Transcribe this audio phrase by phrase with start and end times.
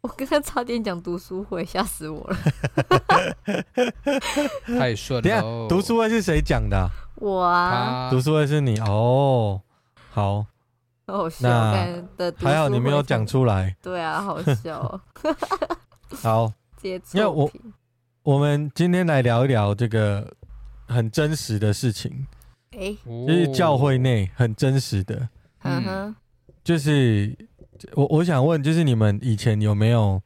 [0.00, 2.36] 我刚刚差点讲读书会，吓死我了。
[4.78, 5.68] 太顺等一下了。
[5.68, 9.60] 读书会是谁讲的啊、我啊，读书会是你哦。
[10.10, 10.46] 好，
[11.06, 11.48] 好好笑，
[12.16, 13.76] 的还好你没有讲出来。
[13.82, 15.00] 对啊，好笑哦。
[16.22, 17.50] 好，接因为我
[18.22, 20.32] 我们今天来聊一聊这个
[20.86, 22.26] 很真实的事情，
[22.72, 25.28] 哎，就是教会内很真实的，
[25.62, 26.16] 嗯哼，
[26.62, 27.36] 就是
[27.92, 30.20] 我我想问，就是你们以前有没有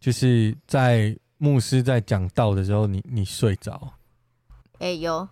[0.00, 3.94] 就是在牧师在讲道的时候你，你你睡着？
[4.78, 5.28] 哎有，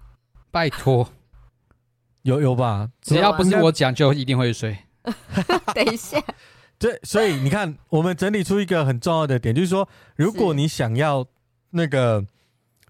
[0.51, 1.09] 拜托，
[2.23, 2.91] 有有吧？
[3.01, 4.77] 只要不是我讲，就一定会睡。
[5.75, 6.21] 等一下，
[6.79, 11.25] 对，所以你看，我们整理出一个很重要的点，就是说，如果你想要
[11.71, 12.25] 那个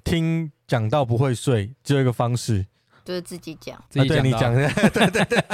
[0.03, 2.67] 听讲到不会睡，只有一个方式，
[3.05, 3.83] 就是自己讲。
[3.91, 5.45] 自己讲、对你讲对对对。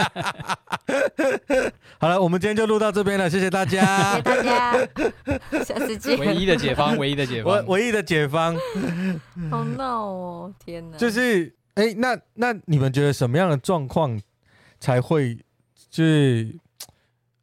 [2.02, 4.22] 好了，我们今天就录到这边了，谢谢大家谢谢。
[4.22, 4.72] 大家，
[5.62, 6.18] 下次见。
[6.18, 7.66] 唯一的解方，唯一的解我方。
[7.68, 8.56] 唯一的解方
[9.48, 10.98] 好闹哦，天哪！
[10.98, 14.20] 就是，哎、那那你们觉得什么样的状况
[14.80, 15.36] 才会
[15.90, 16.52] 就是，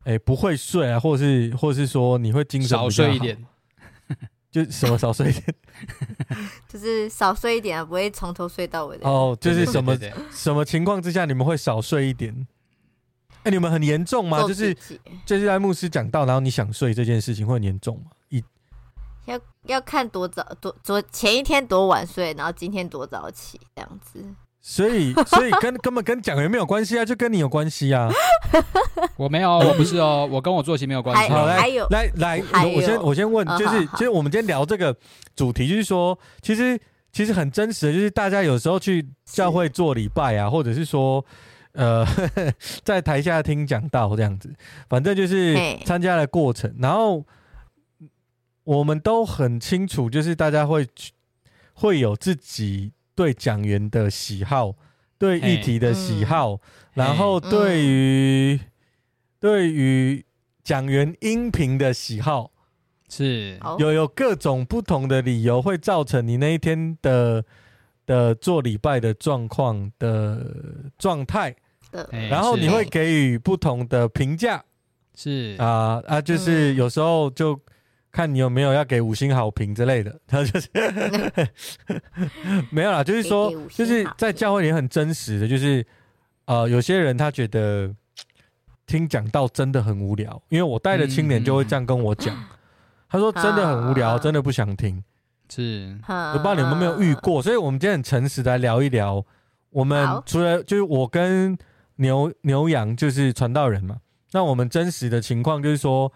[0.03, 3.37] 哎、不会睡啊，或是或是说你会精神少睡一，点，
[4.51, 5.55] 就什么少睡一点？
[6.67, 9.07] 就是少睡一点啊，不会从头睡到尾的。
[9.07, 9.97] 哦，就是什么
[10.29, 12.45] 什么情况之下你们会少睡一点？
[13.43, 14.43] 哎、你们很严重吗？
[14.47, 14.75] 就是
[15.25, 18.11] 就是在牧师讲到，然后你想睡这件事情会很严重吗？
[18.29, 18.43] 一
[19.25, 24.23] 要要看多早多昨前一天多晚睡，然后今天多早起这样子。
[24.61, 28.09] 所以所以跟根本 跟讲员没有关系啊，就跟你有关系啊。
[29.15, 31.47] 我没有，我不是哦，我跟我作息没有关系好，哦。
[31.47, 34.93] 来还有来来，我我先我先问，就是嗯好好其实我们今天聊这个
[35.33, 36.77] 主题，就是说，其实
[37.13, 41.23] 其实很真实的，就是大家有时候去教会做礼拜啊，或者是说。
[41.73, 42.05] 呃，
[42.83, 44.53] 在台下听讲到这样子，
[44.89, 46.73] 反正就是参加的过程。
[46.79, 47.25] 然后
[48.63, 50.87] 我们都很清楚，就是大家会
[51.73, 54.73] 会有自己对讲员的喜好，
[55.17, 56.59] 对议题的喜好，
[56.93, 58.59] 然后对于、
[59.39, 60.25] 对于
[60.63, 62.51] 讲员音频的喜好，
[63.09, 63.59] 是。
[63.77, 67.43] 有有各种不同的理由，会造成你那一天的
[68.09, 70.43] 的做礼拜的状况的
[70.97, 71.55] 状态。
[72.29, 74.63] 然后你会给予不同的评价。
[75.15, 75.55] 是。
[75.59, 76.75] 啊啊，就是嗯。
[76.75, 77.59] 有时候就
[78.11, 80.67] 看你有没有要给五星好评之类的，他 就是
[82.71, 85.85] 没有啦，就是说就是在教会里很真实的，就是
[86.45, 87.93] 呃，有些人他觉得
[88.85, 92.35] 听讲道真的很无聊，因为我带的青年就会这样跟我讲，
[93.09, 94.19] 他说真的很无聊，啊。
[94.19, 95.03] 真的不想听。
[95.49, 99.25] 是，我我不知道你们有没有遇过，所以我们今天很诚实的来聊一聊。
[99.71, 101.57] 我们除了就是我跟
[101.97, 103.97] 牛牛羊就是传道人嘛，
[104.31, 106.11] 那我们真实的情况就是说，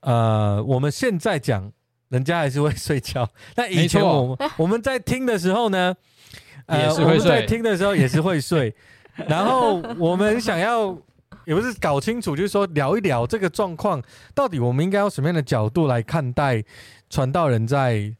[0.00, 1.72] 呃，我们现在讲，
[2.10, 3.28] 人家还是会睡觉。
[3.56, 5.94] 那以前我们 我们在听的时候呢，
[6.66, 8.74] 呃，我们在听的时候也是会睡。
[9.28, 10.96] 然后我们想要
[11.44, 14.02] 也不是搞清楚，就是说聊一聊这个状况，
[14.34, 16.64] 到底我们应该用什么样的角度来看待
[17.10, 18.14] 传道人在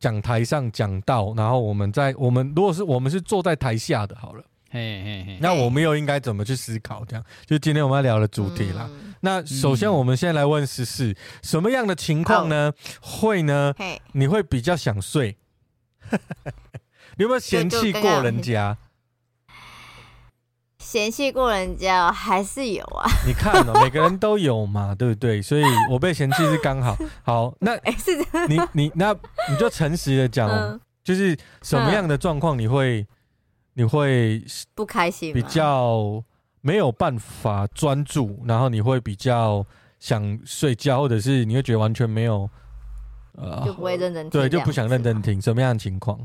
[0.00, 7.04] 讲台上讲到，然后我们在我们如果是我们是坐在台下的，好了，嘿嘿嘿，那我们又应该怎么去思考？
[7.04, 8.88] 这样就是今天我们要聊的主题啦。
[8.90, 12.72] 嗯那首先我们先来问十四，什么样的情况呢？
[13.02, 13.74] 会呢？
[14.12, 15.36] 你会比较想睡？
[17.18, 18.78] 你有没有嫌弃过人家？
[20.90, 23.08] 嫌弃过人家哦还是有啊？
[23.24, 25.40] 你看哦，每个人都有嘛，对不对？
[25.40, 26.96] 所以我被嫌弃是刚好。
[27.22, 28.16] 好，那哎，是
[28.48, 29.12] 你你那
[29.48, 33.06] 你就诚实的讲，嗯，就是什么样的状况你会
[33.74, 34.44] 你会
[34.74, 36.20] 不开心，比较
[36.60, 39.64] 没有办法专注，然后你会比较
[40.00, 42.50] 想睡觉，或者是你会觉得完全没有
[43.36, 45.22] 呃就不会认真听，对，就不想认真。
[45.22, 46.18] 听，什么样的情况？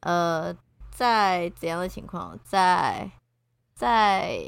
[0.00, 0.54] 呃，
[0.90, 2.38] 在怎样的情况？
[2.42, 3.10] 在
[3.80, 4.38] 在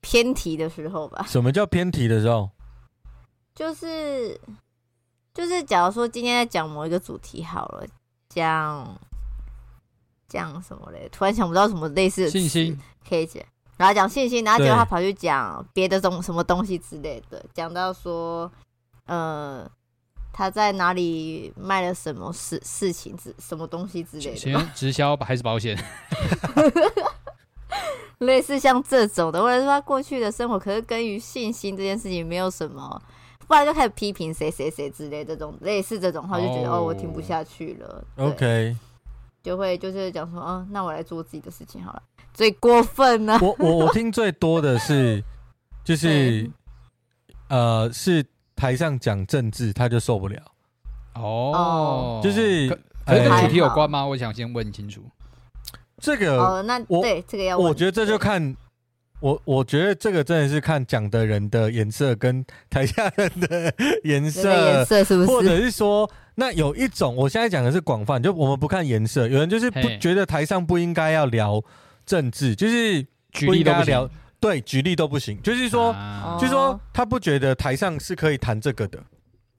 [0.00, 2.48] 偏题的时候吧，什么叫偏题的时候？
[3.52, 4.40] 就是
[5.34, 7.84] 就是，假如说今天在讲某一个主题好了，
[8.28, 8.96] 讲
[10.28, 11.08] 讲什么嘞？
[11.10, 12.78] 突然想不到什么类似的信心
[13.08, 13.42] 可以讲，
[13.76, 18.48] 然后讲信心，然后结果他跑去讲别的东什么东西之类的，讲到说，
[19.06, 19.68] 呃，
[20.32, 25.76] 他在哪里卖了什么事事情之什么东西之类的行直销还是保险？
[28.20, 33.02] 类似像这种的，或者说他过去的生活，可是跟于信心这件事情没有什么，
[33.46, 38.04] 不然就开始批评谁谁谁之类的这种类似这种话，就觉得哦，哦，我听不下去了。
[38.16, 38.76] OK，
[39.42, 42.02] 就会就是讲说，哦，那我来做自己的事情好了。
[42.32, 43.38] 最过分呢？
[43.42, 45.22] 我我我听最多的是，
[45.82, 46.48] 就是
[47.48, 48.24] 呃，是
[48.54, 50.40] 台上讲政治他就受不了。
[51.14, 52.68] 哦，就是
[53.06, 54.04] 可是跟主题有关吗？
[54.04, 55.02] 我想先问清楚。
[56.00, 58.56] 这个哦，那我对这个要，我觉得这就看
[59.20, 63.72] 我，我觉得这个真的是看讲的人的颜色跟台下人的
[64.04, 65.26] 颜色，颜色是不是？
[65.26, 71.62] 或者是说，那有一种，我现在讲的是广泛，就我们不看颜色，有人就是不觉得台上不应该要聊
[72.06, 73.04] 政治，就是
[73.46, 74.10] 不应该要聊，
[74.40, 78.98] 对，举例都不行，就是说，啊、就是说他不觉得台上是可以谈这个的。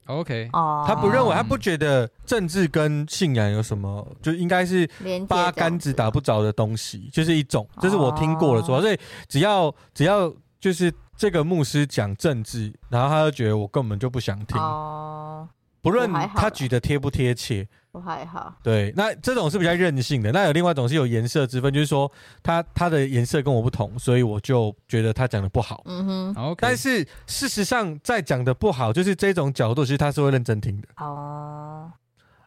[0.06, 4.88] OK，哦，他不认为，他不觉得政治跟信仰有什么，就应该是
[5.28, 15.48] 八竿子打不着的东西，就是一种，这是我听过的说，所以只要只要就是这个牧师讲政治，然后他就觉得我根本就不想听，哦，
[15.82, 17.68] 不论他举的贴不贴切。
[17.90, 20.32] 我还好，对，那这种是比较任性的。
[20.32, 22.10] 那有另外一种是有颜色之分，就是说
[22.42, 25.82] 他他的颜色跟我不同，所以我就觉得他讲的不好。
[25.84, 30.88] 嗯哼.但是事实上，在讲的不好，就是这种角度，其实他是会认真听的。
[30.96, 31.92] 哦，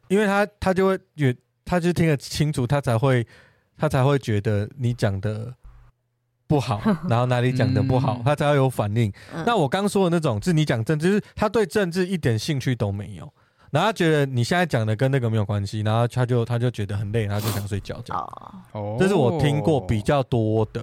[0.08, 3.24] 因为他他就会觉，他就听得清楚，他才会
[3.78, 5.54] 他才会觉得你讲的
[6.48, 9.12] 不好， 然后哪里讲的不好，他才会有反应。
[9.34, 13.32] 嗯、那我刚说的那种，就是你讲政治，就是他对政治一点兴趣都没有。
[13.72, 18.64] 然后他觉得你现在讲的跟那个没有关系，然后他就他就觉得很累，他就想睡觉这样。
[18.72, 20.82] 哦，这是我听过比较多的。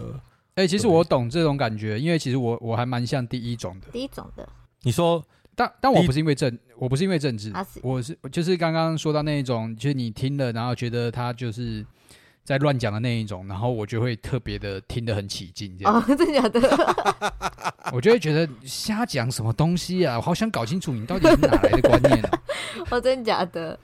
[0.56, 3.86] 哎、欸，其实我懂这种感觉，因为其实我我还蛮像第一种的。
[3.92, 4.46] 第一种的，
[4.82, 5.24] 你说，
[5.54, 11.86] 但但我不是因为政，我不是因为政治，我是就是刚刚说到那一种，就是你听了，然后觉得他就是。
[12.44, 15.94] 在乱讲的那一种，然后我就会特别的听得很起劲，这样。
[15.94, 16.60] 哦， 真的假的？
[17.92, 20.16] 我就会觉得瞎讲什么东西啊！
[20.16, 22.42] 我好想搞清楚你到底是哪来的观念啊！
[22.90, 23.78] 哦，真的假的？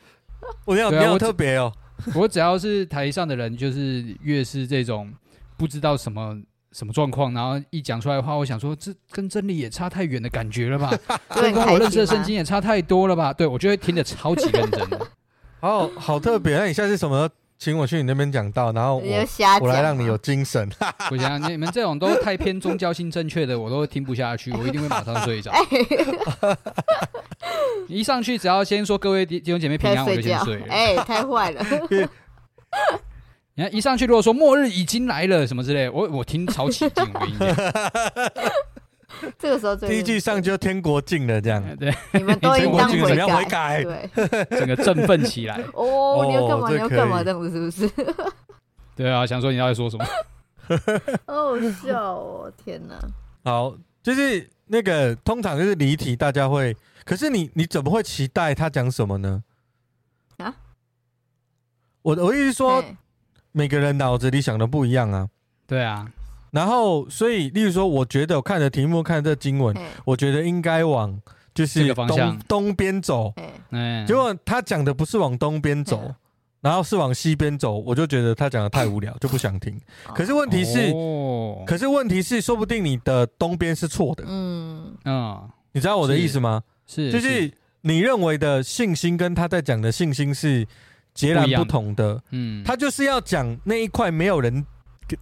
[0.65, 1.73] 我要没有特别哦。
[2.15, 5.13] 我只要是台上的人，就是越是这种
[5.57, 6.41] 不知道什么
[6.73, 10.91] 什么状况，然后一讲出来的话，我想说这跟真理也差太远的感觉了吧？
[11.35, 13.33] 这跟我认识的圣经也差太多了吧？
[13.33, 15.07] 对，我就会听得超级认真的。
[15.61, 17.29] 好好特别，那你现在是什么？
[17.59, 19.27] 请我去你那边讲道，然后我
[19.61, 20.69] 我来让你有精神。
[21.11, 25.53] 不行，你们这种都太偏宗教性正确的，我都听不下去，我一定会马上睡着。
[27.89, 30.67] 一上去只要先说各位弟兄姐妹平安，我就先睡了。
[30.69, 31.65] 哎，太坏了！
[33.55, 37.57] 你看一上去如果说末日已经来了什么之类，我我听超起劲，我跟你讲。
[39.39, 45.63] 这个时候第一句上就天国近了，这样对， 你们都应当悔改，对， 整个振奋起来。
[45.75, 46.71] 哦，你要干嘛？
[46.71, 47.23] 你要干嘛？
[47.23, 48.15] 这样子是不是？
[48.97, 50.05] 对啊，想说你要说什么？
[51.27, 52.53] 好笑哦！
[52.63, 52.99] 天哪！
[53.45, 56.77] 好，就是那个通常就是离题，大家会。
[57.05, 59.43] 可是你你怎么会期待他讲什么呢？
[60.39, 60.55] 啊？
[62.03, 62.85] 我我意思是说，
[63.53, 65.29] 每个人脑子里想的不一样啊。
[65.67, 66.07] 对啊。
[66.51, 71.21] 然后，所以，例如说，我觉得我看着题目，看这经文，我觉得应该往
[71.55, 73.35] 就是东东边走。
[73.71, 76.15] 嗯，结果他讲的不是往东边走，
[76.61, 79.79] 然后是往西边走，我就觉得他讲的太无聊， 就不想听。
[80.15, 80.93] 可是问题是，
[81.67, 84.25] 可是问题是，说不定你的东边是错的。
[84.27, 86.63] 嗯嗯，你知道我的意思吗？
[86.87, 90.67] 是，就是你认为的信心跟他在讲的信心是
[91.13, 92.23] 截然不同的。
[92.31, 94.65] 嗯，他就是要讲那一块没有人。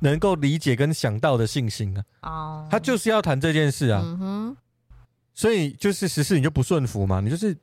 [0.00, 4.56] 能够理解跟想到的信心啊，哦，他就是要谈这件事啊，嗯哼，
[5.34, 7.56] 所以就是时事你就不顺服嘛，你就是，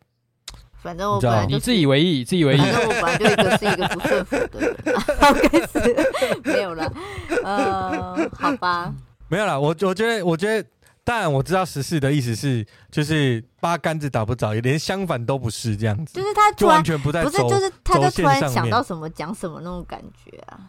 [0.82, 4.76] 反正我本来你自以为意，自以为意，反正我本来就一个是一个不顺服的人，
[5.50, 6.42] 开始。
[6.44, 6.94] 没有了，
[7.44, 8.94] 呃，好吧，
[9.28, 10.68] 没有了，我我觉得我觉得，
[11.04, 20.60] 当然我知道十四的意思是就是八竿子打不着，也连相反都不是这样子，就是他就完全不在，不是就是他就突然想到什么讲什么那种感觉啊。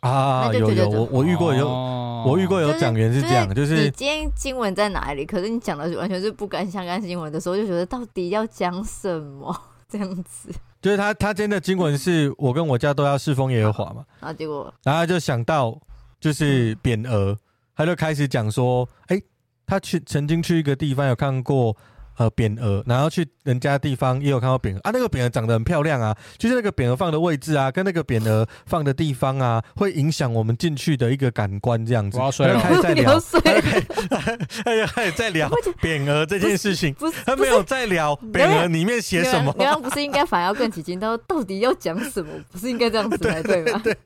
[0.00, 5.26] 啊，有有我我遇过有、哦、我遇过有讲员是这样，就是、就是、你今天经文在哪里？
[5.26, 9.54] 可是你讲的完全是不敢相干新闻的时候，就觉得到底要讲什么
[9.88, 10.50] 这样子？
[10.80, 15.76] 就是他他今天的经文是我跟我家都要侍奉耶和华嘛，然后结果然后他就想到
[16.20, 17.36] 就是匾额，
[17.74, 19.22] 他就开始讲说，哎、欸，
[19.66, 21.76] 他去曾经去一个地方有看过
[22.18, 32.18] 呃匾额，然后去人家地方也有看到匾额啊，那个匾额长得很漂亮啊，就是那个匾额放的位置啊，跟那个匾额放的地方啊，会影响我们进去的一个感官这样子。
[32.18, 33.18] 我要睡了，他开始在聊，
[34.64, 35.48] 哎呀， 开始在聊
[35.80, 39.54] 匾额这件事情，不是他没有在聊匾额里面写什么。
[39.58, 42.32] 你刚不是应该反而要更起劲，到到底要讲什么？
[42.50, 43.80] 不是应该这样子才对吗？
[43.84, 43.96] 对。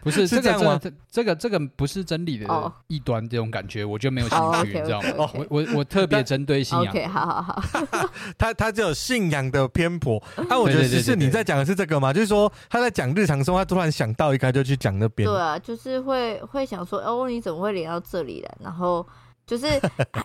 [0.00, 0.78] 不是，是这样吗？
[0.80, 5.08] 这个这个这个不是真理的异端这种感觉，我就没有兴趣，你知道吗？
[5.34, 6.92] 我我我特别针对信仰。
[6.92, 7.62] OK，好好好。
[8.36, 10.22] 他他只有信仰的偏颇。
[10.48, 12.12] 那 我觉得是你在讲的是这个吗？
[12.12, 15.28] 就是说他在讲日常生活，他突然想到一个就去讲那边。
[15.28, 18.56] 对啊，就是会会想说，哦，你怎么会连到这里来？
[18.60, 19.06] 然后。
[19.52, 19.66] 就是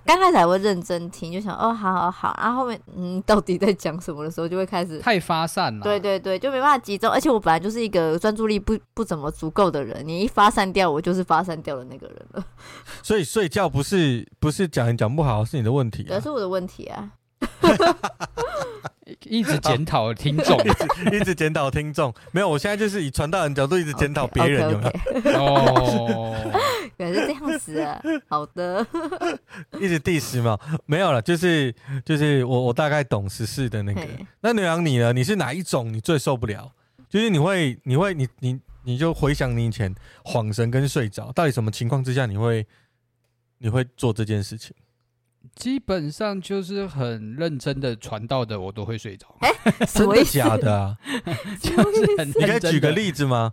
[0.05, 5.83] 刚开始还会认真听，就想哦，好好好，然后后面嗯，到底在讲什么的时候，就会开始太发散了。
[5.83, 7.11] 对对对，就没办法集中。
[7.11, 12.45] 而且我本来就是一个专注力不不怎么足够的人，你一发散掉，我就是发散掉的那个人了。
[13.03, 17.11] 所以睡觉不是不是讲你讲不好，是你的问题，也是我的问题啊。
[19.23, 20.59] 一直检讨听众，
[21.11, 22.13] 一直检讨听众。
[22.31, 24.91] 没有，我现在就是以传道人角度一直检讨别人，有没
[25.31, 25.43] 有？
[25.43, 26.35] 哦，
[26.97, 28.01] 原来是这样子啊。
[28.27, 28.85] 好的，
[29.79, 31.73] 一直 diss 嘛，没有了，就是
[32.03, 34.01] 就是我我大概懂十四的那个。
[34.41, 35.13] 那牛羊你呢？
[35.13, 35.91] 你是哪一种？
[35.93, 36.71] 你最受不了？
[37.09, 39.93] 就是你会你会你你你就回想你以前
[40.25, 42.67] 恍神跟睡着，到底什么情况之下你会
[43.59, 44.75] 你会做这件事情？
[45.57, 49.25] 基本上就是很认真的传道的，我都会睡着。
[49.39, 49.49] 哎、
[49.79, 50.95] 欸，真的假的啊？
[51.59, 53.51] 就是很，你可以举个例子吗？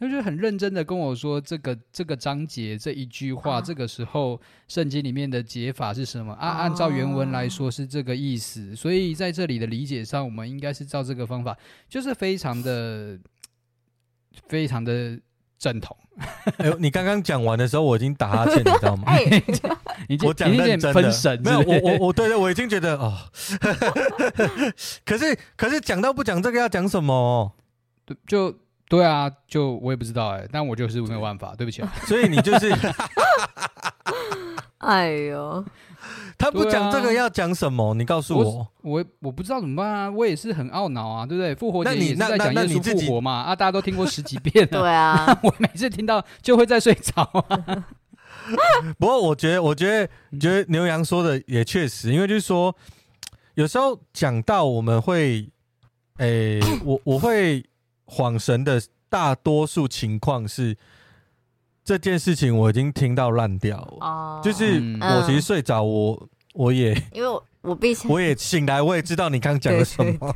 [0.00, 6.32] 他就很认真的跟我说，这个这个章节这一句话，啊、这个时候圣经里面的解法是什么？
[6.32, 11.54] 啊，按照原文来说是这个意思，所以在这里的理解上，我们应该是照这个方法，
[11.88, 13.18] 就是非常的
[14.46, 15.20] 非常的。
[15.58, 15.96] 正统，
[16.58, 19.12] 哎呦，你刚刚讲完的时候，我已经打哈欠，你知道吗？
[20.24, 23.16] 我讲认真的，没有，我我我，对对，我已经觉得哦，
[25.04, 27.52] 可是可是讲到不讲这个要讲什么？
[28.26, 28.54] 就
[28.88, 31.92] 对啊，就我也不知道哎，但我就是没有办法，对不起啊。
[32.06, 32.72] 所以你就是，
[34.78, 35.64] 哎呦。
[36.38, 37.92] 他不讲这个要讲什么？
[37.94, 40.10] 你告诉我，我我，我不知道怎么办啊！
[40.10, 41.54] 我也是很懊恼啊，对不对？
[41.54, 43.56] 复活节也是在讲耶稣复活嘛啊！
[43.56, 47.86] 大家都听过十几遍了，对啊， 我每次听到就会在睡着啊。
[48.98, 52.74] 不过我觉得，我觉得，觉得牛羊说的也确实，因为就是说，
[53.54, 55.48] 有时候讲到我们会，
[56.18, 57.64] 诶、欸，我我会
[58.06, 60.76] 恍神的，大多数情况是。
[61.88, 70.34] 这件事情我已经听到烂掉了，哦、就是我其实睡着，我我也因为我我被我也醒来，我也知道你刚讲了什么，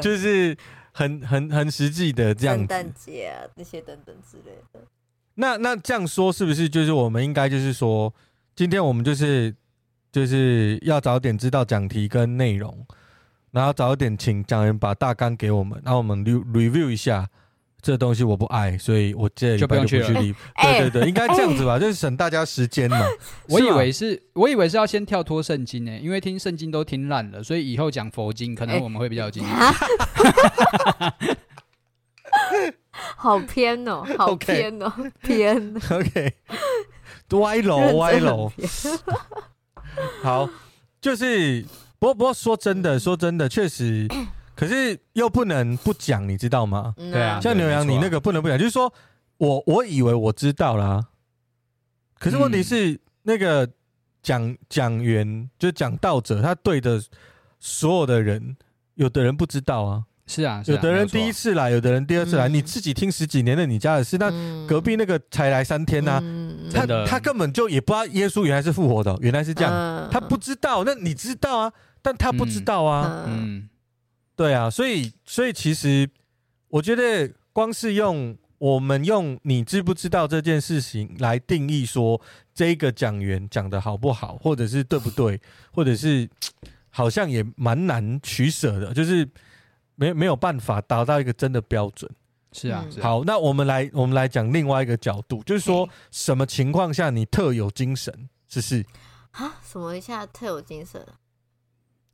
[0.00, 0.56] 就是
[0.92, 4.78] 很很很实际的这样子，圣诞节啊那些等等之类的。
[5.34, 8.14] 那那这样说是不是就是我们应该就是说，
[8.54, 9.52] 今天我们就是
[10.12, 12.86] 就是要早点知道讲题跟内容，
[13.50, 17.28] 然后早点请讲员把大纲给我们，然后我们 review 一下。
[17.84, 20.34] 这东西我不爱，所以我这礼拜就不用去理。
[20.62, 22.98] 对对对，应该这样子吧，就是省大家时间嘛。
[23.50, 29.44] 我以为是，我以为是要先跳脱圣经呢，因为听圣经都听烂了，所以以后讲佛经可能我们会比较有经。
[33.16, 35.74] 好偏哦，好偏哦，偏。
[35.90, 36.34] OK，
[37.32, 38.50] 歪楼歪楼。
[40.22, 40.48] 好，
[41.02, 41.62] 就是
[41.98, 44.08] 不过不过说真的，说真的，确实。
[44.54, 46.94] 可是又不能不讲，你知道吗？
[46.96, 48.92] 对啊，像牛羊，你那个不能不讲，就是说
[49.38, 51.06] 我我以为我知道啦，
[52.18, 53.68] 可是问题是那个
[54.22, 57.02] 讲讲员就讲道者，他对的
[57.58, 58.56] 所有的人，
[58.94, 64.30] 有的人不知道啊，是啊，有的人第一次来，有的人第二次来，你自己听十几年的你家的事，那
[64.68, 66.22] 隔壁那个才来三天呐，
[66.72, 73.68] 他他根本就也不知道耶稣原来是复活的，原来是这样，他不知道，那你知道啊，但他不知道啊，嗯。
[74.36, 76.08] 对啊，所以所以其实
[76.68, 82.20] 我觉得，光是用我们用你知不知道这件事情来定义说
[82.52, 85.40] 这个讲员讲的好不好，或者是对不对，
[85.72, 86.28] 或者是
[86.90, 89.28] 好像也蛮难取舍的，就是
[89.94, 92.10] 没没有办法达到一个真的标准。
[92.52, 98.28] 是啊，好，那我们来我们来讲另外一个角度，就是说什么情况下你特有精神？
[98.48, 98.86] 是是
[99.32, 101.04] 啊，什么一下特有精神？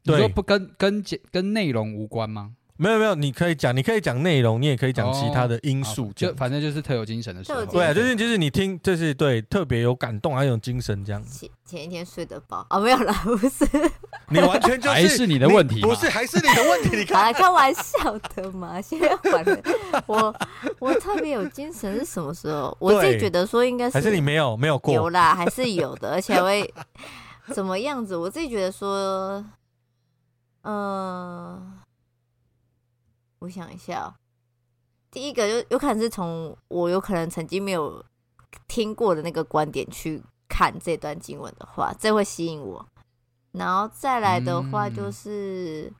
[0.04, 2.52] 你说不跟跟跟内容无关吗？
[2.76, 7.62] 没有没有，你可以讲，你可以讲内容，你也可以讲其他的因素，哦、就反正就是特有精神的时候。
[7.66, 11.40] 对啊，就是就是你听，就是对特别有感动，还有精神这样子。
[11.40, 13.66] 前前一天睡得饱哦，没有啦，不是。
[14.32, 16.96] 你完全就是还是你的问题，不是还是你的问题？
[16.96, 19.44] 你看，开玩笑的嘛，现在还
[20.06, 20.34] 我
[20.78, 22.74] 我特别有精神是什么时候？
[22.80, 24.94] 我自己觉得说应该是还是你没有没有过？
[24.94, 26.72] 有啦，还是有的，而且会。
[27.52, 28.16] 怎么样子？
[28.16, 29.44] 我自己觉得说，
[30.62, 31.72] 嗯、呃，
[33.40, 34.14] 我想一下、喔，
[35.10, 38.04] 第一个就有可能是从我有可能曾经没有
[38.68, 42.86] 听过的那个观点去看这段经文的话，这会吸引我。
[43.52, 45.96] 然后再来的话就是，嗯、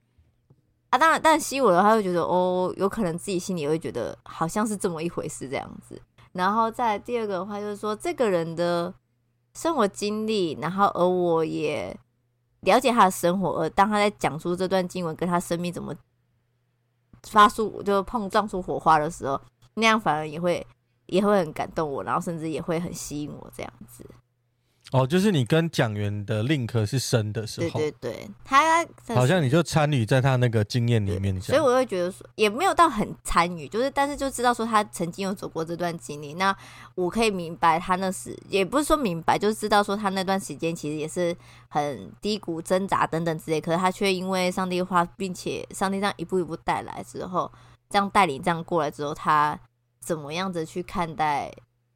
[0.90, 6.00] 啊，当然，但吸引我的话会觉得哦，有可能自己心里会觉得好像是这么一回事这样子。
[6.32, 8.94] 然后再第二个的话就是说，这个人的
[9.54, 11.98] 生活经历，然后而我也
[12.60, 15.94] 了解他的生活，而当他在讲出这段经文跟他生命怎么
[17.24, 19.40] 发出就碰撞出火花的时候，
[19.74, 20.66] 那样反而也会
[21.06, 24.04] 也会很感动我，然后甚至也会很吸引我这样子。
[24.92, 36.54] 哦，就是你跟讲员的 link 是深的时候，对对对，他好像你就参与在他那个经验里面，所以我会觉得说也没有到很参与，就是但是就知道说他曾经有走过这段经历，那
[36.96, 41.36] 我可以明白他那时也不是说明白，就是知道说他那段时间其实也是
[41.68, 47.50] 很低谷、挣扎等等之类，可是他却因为上帝话，并且上帝这样一步一步带来之后，
[47.88, 49.56] 这样带领这样过来之后，他
[50.00, 51.52] 怎么样子去看待？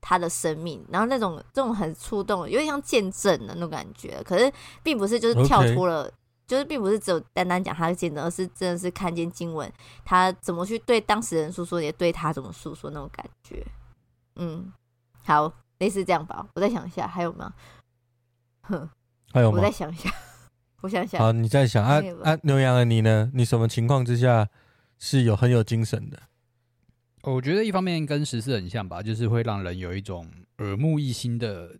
[0.07, 4.23] 他的生命，然后那种这种很触动，有点像见证的那种感觉。
[4.23, 6.13] 可是并不是就是跳脱了.
[6.47, 9.73] 就是并不是只有单单讲他的见证，而是真的是看见经文，
[10.05, 13.67] 他怎么去对当事人诉说，也对他怎么诉说那种感觉。
[14.37, 14.71] 嗯，
[15.25, 16.47] 好，类似这样吧。
[16.55, 17.55] 我再想一下，还有吗？
[18.65, 18.87] 哼，
[19.33, 19.57] 还有吗？
[19.57, 20.13] 我再想一下，
[20.83, 21.19] 我想想。
[21.19, 23.31] 好，你再想啊啊，牛羊的你呢？
[23.33, 24.47] 你什么情况之下
[24.99, 26.21] 是有很有精神的？
[27.25, 30.27] 我觉得一方面跟十四很像吧，就是会让人有一种
[30.59, 31.71] 耳目一新的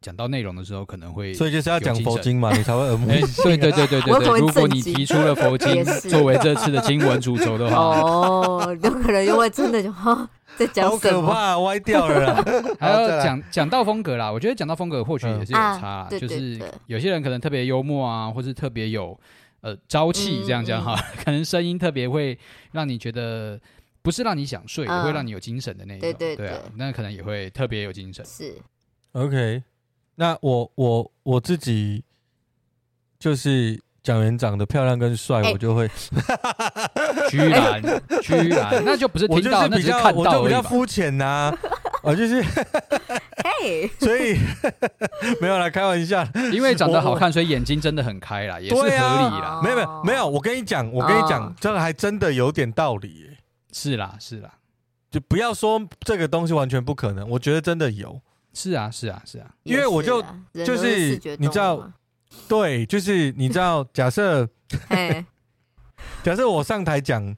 [0.00, 3.44] 讲到内容的时候，可能会所以就是要讲佛经嘛，你才会耳目 一新。
[3.44, 12.42] 对对对对对对，如果你提出了佛经 作为这次的经文主轴的话，哦，有可能又会真的就哈在讲好可怕，歪掉了。
[12.80, 19.18] 还有讲讲到风格啦，我觉得讲到风格或许也是有差，就是有些人可能特别幽默啊，或是特别有
[19.60, 20.94] 呃朝气，这样讲哈，
[21.24, 22.38] 可能声音特别会
[22.72, 23.60] 让你觉得。
[24.04, 26.12] 不是让你想睡，也会让你有精神的那一种。
[26.12, 28.22] 对对对，对啊，那可能也会特别有精神。
[28.26, 28.54] 是
[29.12, 29.62] ，OK。
[30.16, 32.04] 那我我我自己
[33.18, 35.88] 就是讲人长得漂亮跟帅，欸、我就会
[37.30, 37.82] 居 然
[38.20, 41.50] 居然， 那就不是听到，那是看到，我就比较肤浅呐。
[42.04, 44.38] 我就是，嘿，所以
[45.40, 46.22] 没有啦，开玩笑。
[46.52, 49.62] 因为长得好看，所以眼睛真的很开啦，也是合理啦。
[49.64, 53.30] 没有没有没有，我跟你讲，我跟你讲，这个还真的有点道理。
[53.74, 54.54] 是啦，是啦，
[55.10, 58.20] 就不要说这个东西完全不可能，我觉得真的有。
[58.52, 60.22] 是啊，是啊，是啊，因为我就
[60.64, 61.92] 就是你知道，
[62.48, 64.48] 对，就是你知道，假设，
[66.22, 67.34] 假设我上台讲，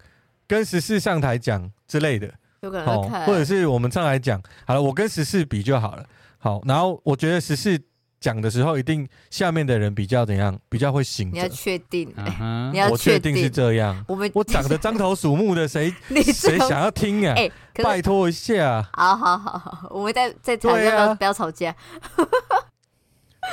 [0.46, 6.06] 跟十四上台讲之类的，有可能或者是我们上来讲，好了，我跟十四比就好了。
[6.36, 7.80] 好，然后我觉得十四。
[8.18, 10.58] 讲的时候，一定下面的人比较怎样？
[10.68, 11.30] 比较会醒。
[11.32, 12.12] 你要确定，
[12.72, 14.04] 你要确定是这样。
[14.08, 15.92] 我们我长得张头鼠目的，谁
[16.32, 17.34] 谁想要听啊？
[17.36, 17.50] 哎，
[17.82, 18.88] 拜托一下。
[18.92, 21.74] 好好好好，我们再再吵架，不要吵架。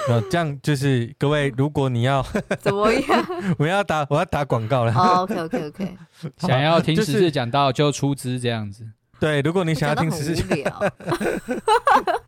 [0.09, 2.25] 那 这样就是各位，如果你要
[2.59, 3.25] 怎么样？
[3.59, 4.93] 我要打我要打广告了。
[4.93, 5.97] OK OK OK。
[6.37, 8.87] 想要听十四讲到就出资这样子。
[9.19, 10.73] 对，如果你想要听十四讲。
[10.79, 12.19] Okay.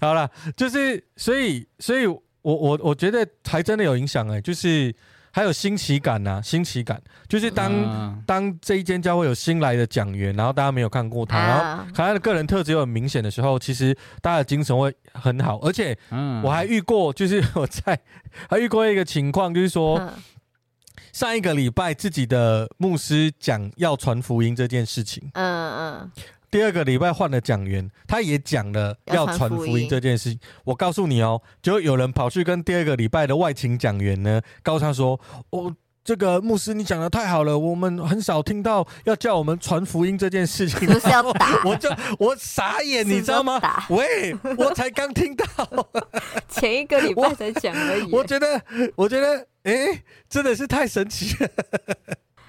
[0.00, 4.94] 好了，就是所以，所以我我我觉得还真的有影响哎、欸，就是
[5.30, 15.96] 还有新奇感呐、啊，新奇感，就是当、嗯、当这一间教会有新来的讲员，然后大家没有看过他，啊、然后看他的个人特质又很明显的时候，其实大家的精神会很好，而且
[16.42, 17.96] 我还遇过，就是我在
[18.50, 20.12] 还遇过一个情况，就是说、嗯、
[21.12, 26.10] 上一个礼拜自己的牧师讲要传福音这件事情，嗯嗯。
[26.50, 30.40] 第二个礼拜换了讲员，他也讲了要传福音这件事情。
[30.64, 43.60] 我告诉你哦，就有人跑去跟第二个礼拜的外勤讲员呢，告诉他说：“哦，这个牧师你讲的太好了，我们很少听到要叫我们传福音这件事情。”不是要打， 我就我傻眼，你知道吗？
[43.88, 45.46] 喂，我才刚听到，
[46.50, 48.10] 前一个礼拜才讲而已。
[48.10, 48.60] 我觉得，
[48.96, 51.48] 我觉得，哎、欸，真的是太神奇了。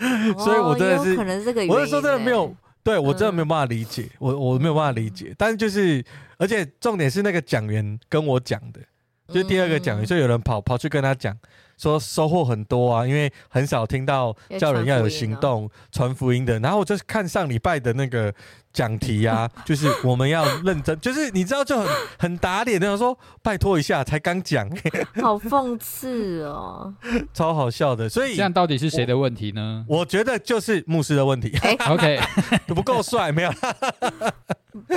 [0.43, 2.51] 所以我真的是，可能这个，我是说真的没有。
[2.83, 6.03] 对，我真的没有办法理解，嗯、我我没有办法理解，但是就是，
[6.37, 8.81] 而且重点是那个讲员跟我讲的，
[9.27, 11.37] 就是第二个讲员，就有人跑跑去跟他讲。
[11.81, 16.59] 说收获很多啊，因为很少听到叫人要有行动传福，音的。
[16.59, 18.31] 然后我就看上礼拜的那个
[18.71, 21.87] 讲题啊， 就是我们要认真，就是你知道就很
[22.19, 24.69] 很打脸那种，说拜托一下，才刚讲，
[25.23, 26.93] 好讽刺哦，
[27.33, 28.07] 超好笑的。
[28.07, 29.83] 所以这样到底是谁的问题呢？
[29.89, 31.49] 我，我觉得就是牧师的问题。
[31.63, 32.19] 欸、OK，
[32.67, 33.51] 不够帅，没有，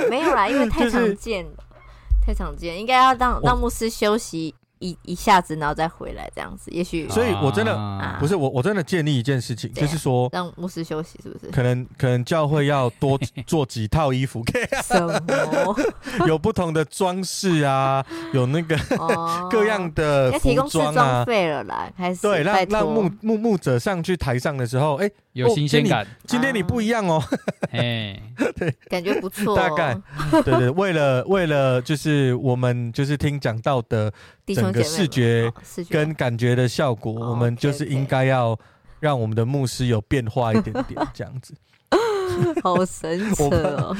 [0.07, 4.53] 没有啦，因为太常见了，就是、太常见，应该要让让牧师休息。
[4.79, 7.07] 一一下子，然后再回来这样子，也许。
[7.09, 11.51] 所以我真的、啊、不是我，我真的建议一件事情，就是说让牧师休息，是不是？
[11.51, 14.43] 可能可能教会要多做几套衣服，
[14.83, 15.75] 什么？
[16.27, 26.35] 有不同的装饰啊，有那个、哦、 各样的服装啊，提供装费了啦，开始对，让让牧牧牧者上去台上的时候，哎、欸，有新鲜感、哦今。
[26.35, 27.23] 今天你不一样哦，
[27.71, 29.55] 哎、啊， 对，感觉不错、哦。
[29.55, 29.97] 大概
[30.31, 34.11] 对，对对，为了为了就是我们就是听讲道的。
[34.53, 35.51] 整个视觉
[35.89, 38.57] 跟感觉的效果，我们就是应该要
[38.99, 41.53] 让我们的牧师有变化一点点，这样子。
[42.63, 43.95] 好神奇哦！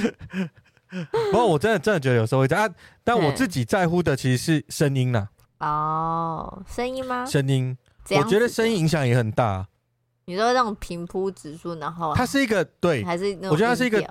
[1.31, 2.73] 不过我真的真的觉得有时候会这样，
[3.03, 5.29] 但我自己在乎的其实是声音呐。
[5.59, 7.25] 哦，声音吗？
[7.25, 7.77] 声音，
[8.11, 9.67] 我觉得声音影响也很大。
[10.25, 14.01] 你说那种平铺直述，然后它是一个对，还是我觉得它是一个，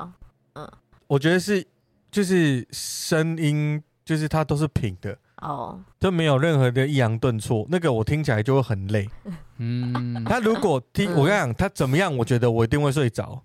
[0.55, 0.71] 嗯，
[1.07, 1.67] 我觉得是
[2.11, 5.19] 就是声音，就是它都是平的。
[5.45, 9.09] 哦，都没有任何的抑扬顿挫，那个我听起来就会很累。
[9.59, 13.43] 嗯，他如果听我跟你讲，他怎么样，我觉得我一定会睡着。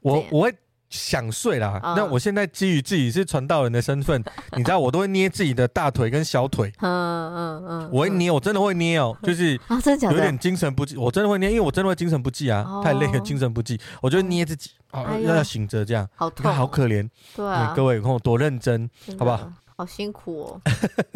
[0.00, 0.54] 我我会
[0.90, 1.80] 想睡啦。
[1.96, 4.20] 那我现在基于自己是传道人的身份，
[4.56, 6.72] 你知道，我都会捏自己的大腿跟小腿。
[6.80, 9.58] 嗯嗯嗯，我会捏，我真的会捏哦， 就是
[10.02, 16.06] 有点精神不济，我真的会捏，因为我真的会精神不济啊，太累了，精神不济，我就捏自己，要要醒着这样。
[16.16, 17.08] 好痛，好可怜。
[17.36, 19.50] 对，各位，你看我多认真，好不好？
[19.82, 20.60] 好辛苦哦，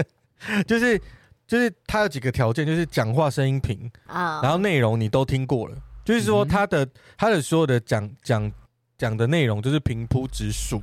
[0.66, 1.00] 就是
[1.46, 8.50] 就是他有几个条件，就是讲话声音平啊，然后内容你都听过了，就是说他的他的所有的讲讲
[8.98, 10.82] 讲的内容就是平铺直述，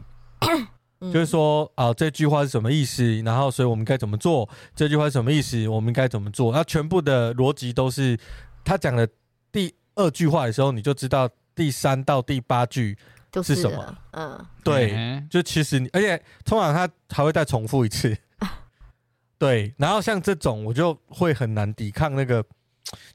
[1.11, 8.17] 就是说啊这句话是什么意思，然后所以我们该怎么做，这句话是什么意思，我们该怎么做，那全部的逻辑都是
[8.63, 9.05] 他讲的
[9.51, 12.97] 第二句话的时候，你就知道第三到第八句。
[13.41, 13.97] 是什么？
[14.11, 18.15] 嗯，对，就其实你，而且通常他还会再重复一次，
[19.39, 19.73] 对。
[19.77, 22.45] 然后像这种，我就会很难抵抗那个，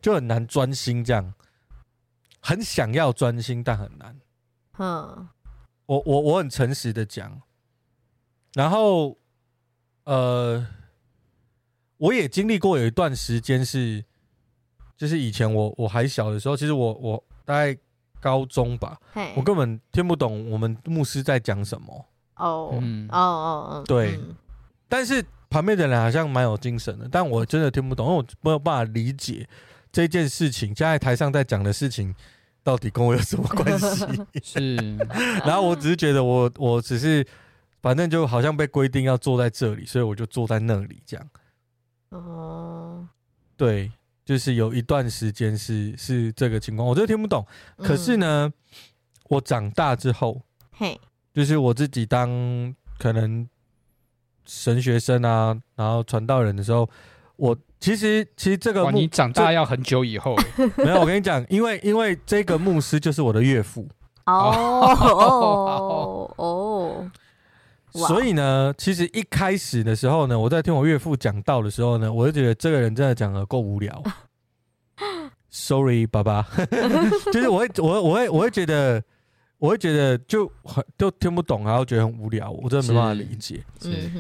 [0.03, 1.35] 就很难专心这样，
[2.41, 4.19] 很想要专心，但很难。
[4.79, 5.29] 嗯，
[5.87, 7.41] 我我我很诚实的讲，
[8.55, 9.17] 然后
[10.05, 10.67] 呃，
[11.99, 14.05] 我也经历过有一段时间是，
[14.97, 17.79] 就是以前我我还小的时候，其实我我大概。
[18.21, 18.99] 高中吧
[19.37, 22.07] 我根本听不懂我们牧师在讲什么。
[22.37, 22.71] 哦，
[23.11, 23.21] 哦哦
[23.81, 24.17] 哦，对。
[24.17, 24.35] 嗯、
[24.89, 29.49] 但是旁边的人好像蛮有精神的，但我真的听不懂，因为我没有办法理解
[29.91, 32.15] 这件事情，现在台上在讲的事情
[32.63, 34.07] 到底跟我有什么关系？
[34.43, 34.77] 是。
[35.45, 37.27] 然后我只是觉得我，我只是
[37.83, 41.29] 反正就好像被规定要坐在这里，所以我就坐在那里这样。
[42.11, 43.09] 哦，
[43.57, 43.91] 对。
[44.29, 47.43] 就是有一段时间是是这个情况，我真的听不懂。
[47.79, 48.53] 可是呢，嗯、
[49.31, 50.43] 我长大之后，
[50.77, 51.01] 嘿，
[51.33, 52.29] 就是我自己当
[52.99, 53.49] 可能
[54.45, 56.87] 神学生啊，然后传道人的时候，
[57.37, 60.37] 我其实其实这个你长大要很久以后，
[60.77, 61.01] 没有。
[61.01, 63.89] 我跟你讲，因为因为这个牧师就是我的岳父
[64.27, 67.11] 哦哦 哦，
[67.93, 74.03] 所以呢，其实一开始的时候呢，我在听我岳父讲道的时候呢，我就觉得这个人真的讲的够无聊。
[75.51, 76.47] Sorry，爸爸，
[77.33, 79.03] 就是我会，我我会，我会觉得，
[79.57, 83.65] 我会觉得就很都听不懂，然后觉得很无聊，我真的没办法理解。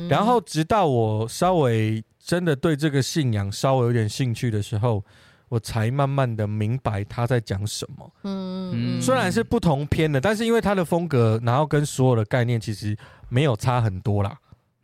[0.08, 5.04] 然后直到我稍微真的对这个信仰稍微有点兴趣的时候，
[5.48, 8.12] 我才慢慢的明白他在讲什么。
[8.24, 12.96] 嗯，虽然是不同篇的，但是因为他的风格，然后跟所有的概念其实
[13.28, 14.36] 没有差很多啦。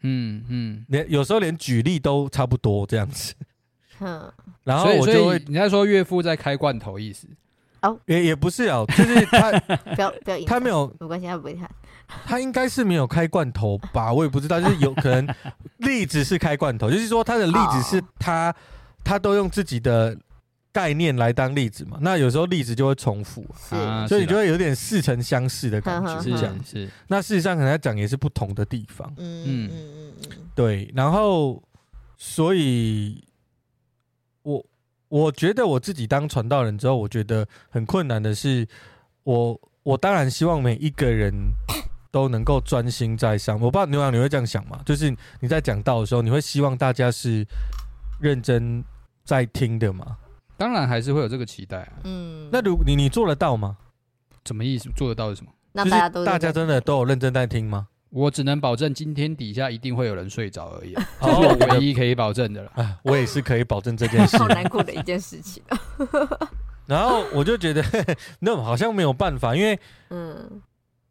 [0.02, 3.34] 嗯嗯，连有时候连举例都差不多这样子。
[4.00, 4.30] 嗯，
[4.64, 7.26] 然后我就会，你在说岳父在开罐头意思？
[7.82, 11.70] 哦，也也不是哦，就是他不 要不要，他没有没关系，他不会看，
[12.24, 14.10] 他应该是没有开罐头吧？
[14.10, 15.34] 我也不知道，就是有可能
[15.78, 18.54] 例子是开罐头，就是说他的例子是他
[19.04, 20.16] 他都用自己的
[20.74, 23.74] 概念来当例子嘛，那有时候例子就会重复，是，
[24.06, 26.90] 所以你就会有点似曾相识的感觉，是这样，是。
[27.06, 31.62] 那事实上可能他讲也是不同的地方，嗯嗯嗯嗯，对，然后
[32.18, 33.24] 所以。
[34.44, 34.62] 我
[35.08, 38.68] 我觉得我自己当传道人之后，我觉得很困难的是，
[39.22, 41.32] 我我当然希望每一个人
[42.10, 43.58] 都能够专心在上。
[43.58, 44.82] 我不知道牛羊你会这样想吗？
[44.84, 45.08] 就是
[45.40, 47.42] 你在讲道的时候，你会希望大家是
[48.20, 48.84] 认真
[49.24, 50.18] 在听的吗？
[50.56, 51.92] 当然还是会有这个期待啊。
[52.04, 53.76] 嗯，那如你你做得到吗？
[54.44, 54.88] 什么意思？
[54.96, 55.50] 做得到是什么？
[55.72, 57.88] 那大家都大家真的都有认真在听吗？
[58.10, 62.70] 我只能保证今天底下一定会有人睡着而已，这是我唯一可以保证的了。
[62.76, 64.36] 啊，我也是可以保证这件事。
[64.38, 65.60] 好难过的一件事情。
[66.86, 67.82] 然后我就觉得，
[68.38, 69.76] 那好像没有办法，因为
[70.10, 70.62] 嗯，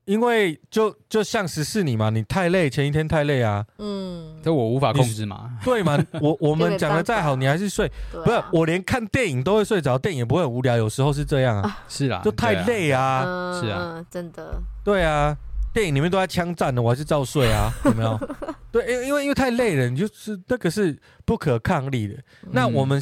[0.06, 5.58] 因为就就像十四你嘛，你太累，前一天太累啊，嗯，这我无法控制嘛。
[5.64, 5.98] 对嘛？
[6.20, 15.36] 我 我们讲的再好，你还是睡，不是我连看电影都会睡着，电影也不会很无聊，有时候是这样啊，是啊，就太累啊，是啊，真的，对啊，
[15.74, 18.20] 电影里面都在枪战的，我还是照睡啊， 有没有？
[18.72, 22.16] 对，因因为因为太累了，你就是那个是不可抗力的。
[22.52, 23.02] 那我们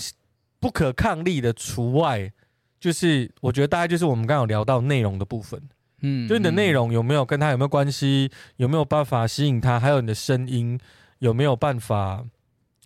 [0.59, 2.31] 不可抗力的除外，
[2.79, 5.59] 就是我觉得大概就是我们刚刚有聊到内容的部分。
[6.01, 10.79] 嗯，就你的内容有没有跟他有没有关系，有没有办法吸引他，还有你的声音
[11.19, 12.25] 有没有办法，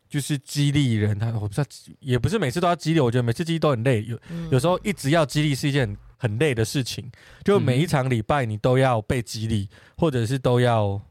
[0.09, 1.17] 就是激励人。
[1.17, 1.67] 他我不知道，
[1.99, 4.03] 也不是每次都要激励，我觉得每次激励都很累。
[4.05, 4.19] 有
[4.51, 7.09] 有时候一直要激励是一件很累的事情。
[7.43, 11.01] 就每一场礼拜你都要被激励，或者是都要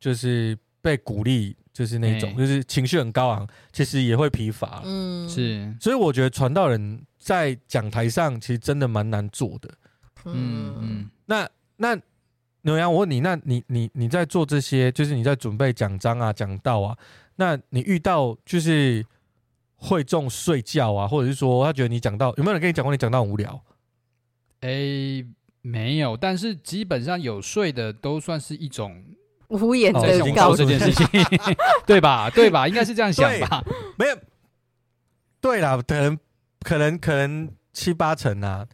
[0.00, 4.82] 就是被鼓励，就是那种就是情绪很高昂，其实也会疲乏。
[4.84, 5.74] 嗯，是。
[5.80, 9.70] 所以我觉得传道人在讲台上其实真的蛮难做的。
[10.34, 11.96] 嗯嗯，那那
[12.62, 16.96] 牛羊，我问你，那你你你在做这些，就是你在准备讲章啊、讲道啊，
[17.36, 19.06] 那你遇到就是
[19.76, 23.62] 会众睡觉啊，或者是说他觉得你讲到有没有人跟你讲过你讲到很无聊？
[24.62, 25.26] 诶、欸，
[25.62, 29.04] 没有，但是基本上有睡的都算是一种
[29.48, 30.00] 无言的
[30.34, 31.06] 告诉这件事情，
[31.86, 32.28] 对吧？
[32.30, 32.66] 对吧？
[32.66, 33.62] 应该是这样想吧？
[33.96, 34.16] 没有，
[35.40, 36.18] 对啦，可能
[36.60, 38.66] 可能可能七八成啊。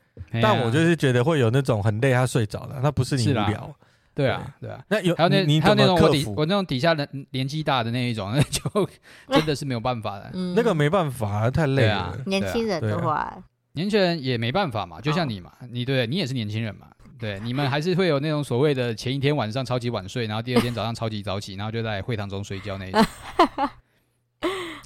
[0.43, 3.75] 但我就是觉得会有那种很累，他睡着了，那不是你无聊，
[4.15, 4.83] 对啊，对啊。
[4.89, 8.89] 那有还有那你还有那种我底我那种底下的年纪大的那一种，那就
[9.31, 12.17] 真的是没有办法的，那个没办法，太累了。
[12.27, 13.37] 年轻人的话，
[13.73, 16.87] 年轻人也没办法嘛，就像你嘛，你对，你也是年轻人嘛，
[17.19, 23.03] 对，你们还是会有那种所谓的前一天晚上超级晚睡，然后第二天早上超级早起，然后就在会堂中睡觉那一种。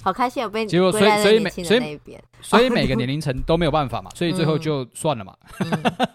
[0.07, 1.99] 好开心，有被结果所以所以每所以
[2.41, 5.35] 所以 每个年龄层都没有办法嘛，所以最后就算了嘛。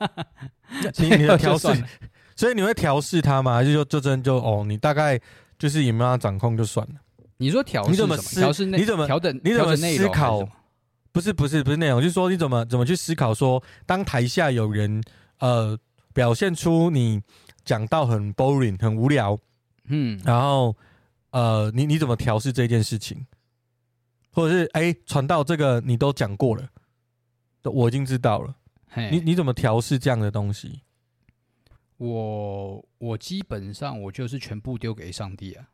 [0.97, 1.69] 你你要调试，
[2.35, 3.53] 所以你会调试他吗？
[3.53, 5.21] 还是就就真就哦，你大概
[5.59, 6.95] 就是也没有掌控就算了。
[7.37, 8.65] 你说调适你怎么思？
[8.65, 9.39] 你怎么调整？
[9.45, 10.41] 你怎么思考？
[11.13, 13.35] 不是不是不是内容，就是说你怎么怎么去思考？
[13.35, 15.03] 说当台下有人
[15.41, 15.79] 呃
[16.15, 17.21] 表现出你
[17.63, 19.39] 讲到很 boring 很无聊，
[19.89, 20.75] 嗯，然后
[21.33, 23.27] 呃你你怎么调试这件事情？
[24.33, 26.69] 或者是哎，传到这个你都讲过了，
[27.65, 28.57] 我已经知道了。
[28.89, 30.81] 嘿你你怎么调试这样的东西？
[31.99, 35.69] 我我基本上我就是全部丢给上帝啊，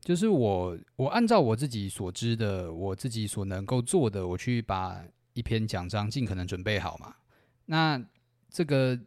[0.00, 7.16] 就是我我按照我自己所知的，我自己所能够做的，我去把一篇讲章尽可能准备好嘛。
[7.66, 8.00] 那
[8.50, 8.98] 这个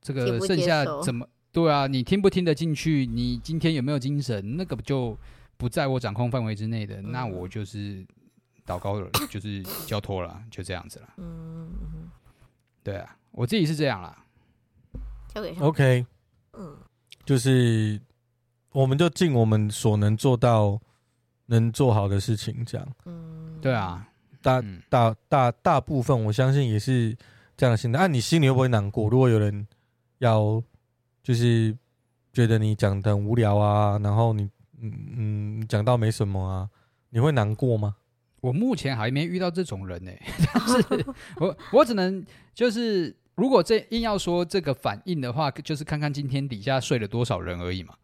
[0.00, 1.86] 这个剩下怎么对啊？
[1.86, 3.04] 你听不听得进去？
[3.04, 4.56] 你今天有没有精神？
[4.56, 5.18] 那个不就？
[5.56, 8.06] 不在我掌控范围之内的，那我就是
[8.66, 11.08] 祷告了， 就是交托了，就这样子了。
[11.16, 11.70] 嗯，
[12.82, 14.24] 对啊，我自己是这样啦。
[15.34, 16.06] 交给 OK，
[16.52, 16.76] 嗯，
[17.24, 17.98] 就是
[18.72, 20.78] 我们就尽我们所能做到
[21.46, 22.86] 能做好的事情，这样。
[23.06, 24.06] 嗯，对啊，
[24.42, 27.16] 大大大大部分我相信也是
[27.56, 27.98] 这样的心态。
[27.98, 29.08] 那、啊、你心里会不会难过？
[29.08, 29.66] 如果有人
[30.18, 30.62] 要
[31.22, 31.74] 就是
[32.32, 34.50] 觉得你讲的很无聊啊，然后你。
[34.80, 36.68] 嗯嗯，讲到没什么啊，
[37.10, 37.96] 你会难过吗？
[38.42, 40.22] 我目前还没遇到这种人呢、欸，
[40.54, 41.06] 但是
[41.40, 47.94] 我我只能就是，如果这硬要说这个反应的话，就是看看今天底下睡了多少人而已嘛，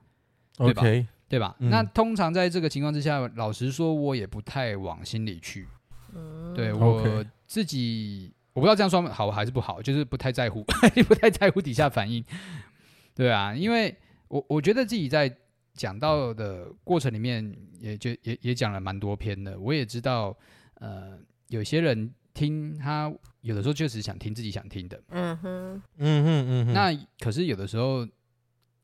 [0.57, 1.55] 对吧？Okay, 对吧？
[1.61, 5.69] 嗯、那通常在这个情况之下，老实说，我也不太往心里去。
[6.15, 10.65] 嗯，对我自己，我不知道这样说好还是不好，就是不太在乎，
[11.07, 12.25] 不太在乎底下反应。
[13.15, 13.95] 对啊，因为
[14.29, 15.37] 我我觉得自己在。
[15.75, 19.59] 讲到的过程里面，也就也也讲了蛮多篇的。
[19.59, 20.37] 我也知道，
[20.75, 26.73] 呃，有些人听他有的时候确实想听自己想听的，嗯哼，嗯哼，嗯哼。
[26.73, 28.07] 那可是有的时候，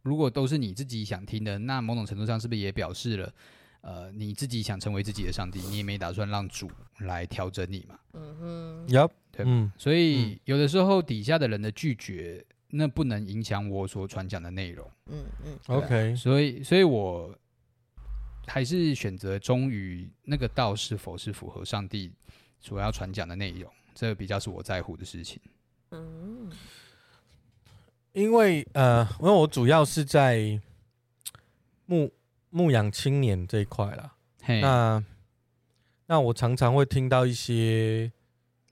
[0.03, 3.35] 如果都是你自己想听的，那某种程度上是不是也表示了，
[3.83, 6.70] 呃，你自己想成为自己的上帝，你也没打算让主
[7.01, 7.98] 来调整你嘛？
[8.14, 9.70] 嗯哼，Yep，对，嗯。
[9.77, 12.44] 所以有的时候底下的人的拒绝。
[12.70, 14.90] 那不能影响我所传讲的内容。
[15.07, 16.14] 嗯嗯，OK。
[16.14, 17.35] 所以，所以我
[18.46, 22.12] 还是选择忠于那个道是否是符合上帝
[22.61, 25.40] 所要传讲的内容，这个比较是我在乎的事情。
[25.92, 26.50] 嗯，
[28.12, 30.61] 因为呃，因为我主要是在
[31.87, 32.12] 牧
[32.50, 34.14] 牧养青年这一块啦。
[34.42, 35.02] 嘿，那
[36.07, 38.12] 那我常常会听到一些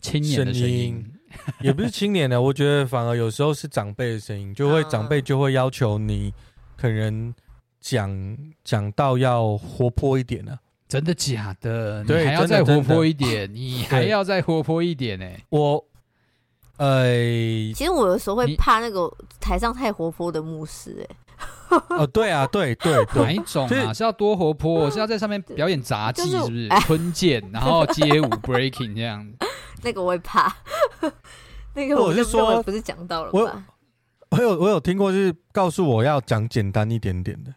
[0.01, 1.16] 青年的声音。
[1.61, 6.33] 也不是青年的，我觉得反而有时候是长辈的声音，就会长辈就会要求你，
[6.77, 7.35] 可能
[7.81, 10.59] 讲讲到要活泼一点呢、啊。
[10.89, 12.05] 真的假的？
[12.05, 15.45] 对， 你还要再活泼一点，你还要再活泼一点呢、欸。
[15.51, 15.85] 我
[16.77, 17.07] 呃，
[17.75, 19.11] 其实我有时候会怕那个
[19.41, 23.93] 台上太活泼的牧师、欸，哎，哦，对啊，对对对，哪一种啊？
[23.93, 24.89] 是要多活泼？
[24.91, 26.69] 是要在上面表演杂技，是不是？
[26.69, 29.27] 就 是、吞剑，然后街舞 breaking 这样。
[29.87, 30.53] 那个我会怕，
[31.73, 33.65] 那个我是说不是讲到了吗？
[34.31, 37.55] 我有我有听过，就是告诉我要讲简单一点点的。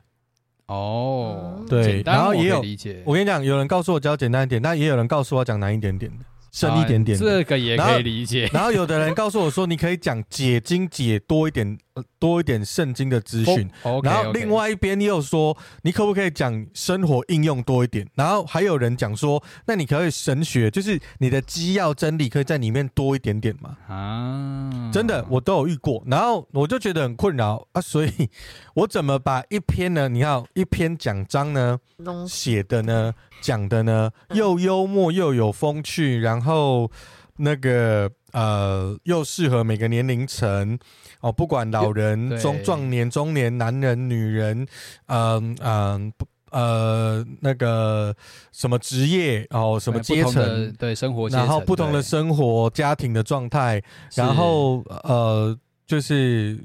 [0.67, 3.01] 哦，对，然后也有理解。
[3.03, 6.25] 我跟你讲，有人告诉我教简单一点，但也有人告诉我讲难一点点的。
[6.51, 8.47] 深一点点，这个也可以理解。
[8.53, 11.77] 然后有的人告诉我说，你可以讲解经解多一点，
[12.17, 13.69] 多一点圣经的资讯。
[14.03, 18.07] 然后另外一边又说，你可不可以讲生活应用多一点？
[18.15, 23.77] 然后还有人讲说，那你可以神学，就是你的基要真理可以在里面多一点点嘛？
[23.87, 26.03] 啊，真的我都有遇过。
[26.05, 28.29] 然后我就觉得很困扰啊，所以
[28.73, 30.09] 我怎么把一篇呢？
[30.09, 31.79] 你要一篇讲章呢，
[32.27, 33.13] 写的呢？
[33.41, 36.91] 讲的呢，又幽默又有风趣，然后
[37.39, 40.77] 那个呃，又适合每个年龄层
[41.21, 44.67] 哦，不管老人、中壮年、中年、男人、女人，
[45.07, 46.13] 嗯、呃、嗯，
[46.51, 48.15] 呃，呃，那个
[48.51, 53.81] 什么职业哦，什么阶层，对生活，然后不同的生活家庭的状态，
[54.15, 56.59] 然后呃，就是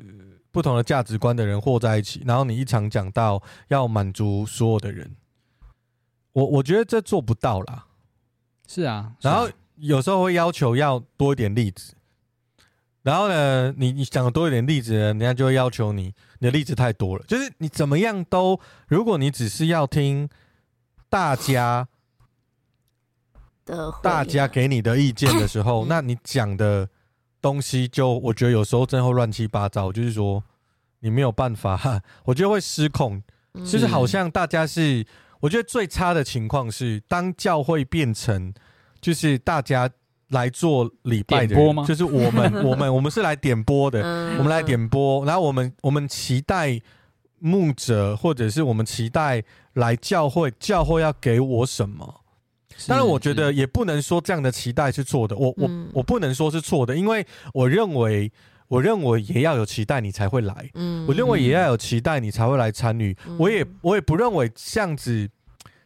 [0.50, 5.14] 不同的价值观的人和在一起，然后你一场讲到要满足所有的人。
[6.32, 7.87] 我我觉得这做不到啦，
[8.66, 11.94] 是啊，然后有时候会要求要多一点例子，
[13.02, 20.28] 然后呢，你你讲的多一点例子呢，人家就会要求你，你的例子太多了，就是你怎么样都，如果你只是要听
[21.08, 21.88] 大家
[23.64, 26.88] 的大家给你的意见的时候， 那你讲的
[27.40, 30.42] 东西就我觉得有时候真的会乱七八糟，就是说
[31.00, 33.22] 你没有办法， 我觉得会失控，
[33.54, 35.06] 就是好像大家是。
[35.40, 38.54] 我觉得最差的情况是，当教会变成
[39.05, 39.90] 就是大家
[40.29, 44.01] 来做礼拜的人，就是我们， 我们，我们是来点播的，
[44.38, 46.81] 我们来点播，然后我们，我们期待
[47.38, 52.23] 牧者，或者是我们期待来教会，教会要给我什么？
[52.88, 58.33] 当然，我觉得也不能说这样的期待是错的，我，我，我不能说是错的，因为我认为。
[58.67, 60.71] 我认为也要有期待，你才会来。
[60.73, 63.14] 嗯，我认为也要有期待，你才会来参与。
[63.27, 63.37] 嗯。
[63.38, 65.29] 我也我也不认为这样子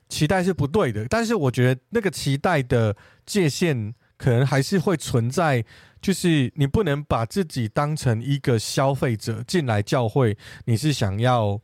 [0.09, 5.65] 期待是不对的，但是我觉得那个期待的界限可能还是会存在，
[6.01, 11.61] 就是你不能把自己当成一个消费者进来教会，你是想要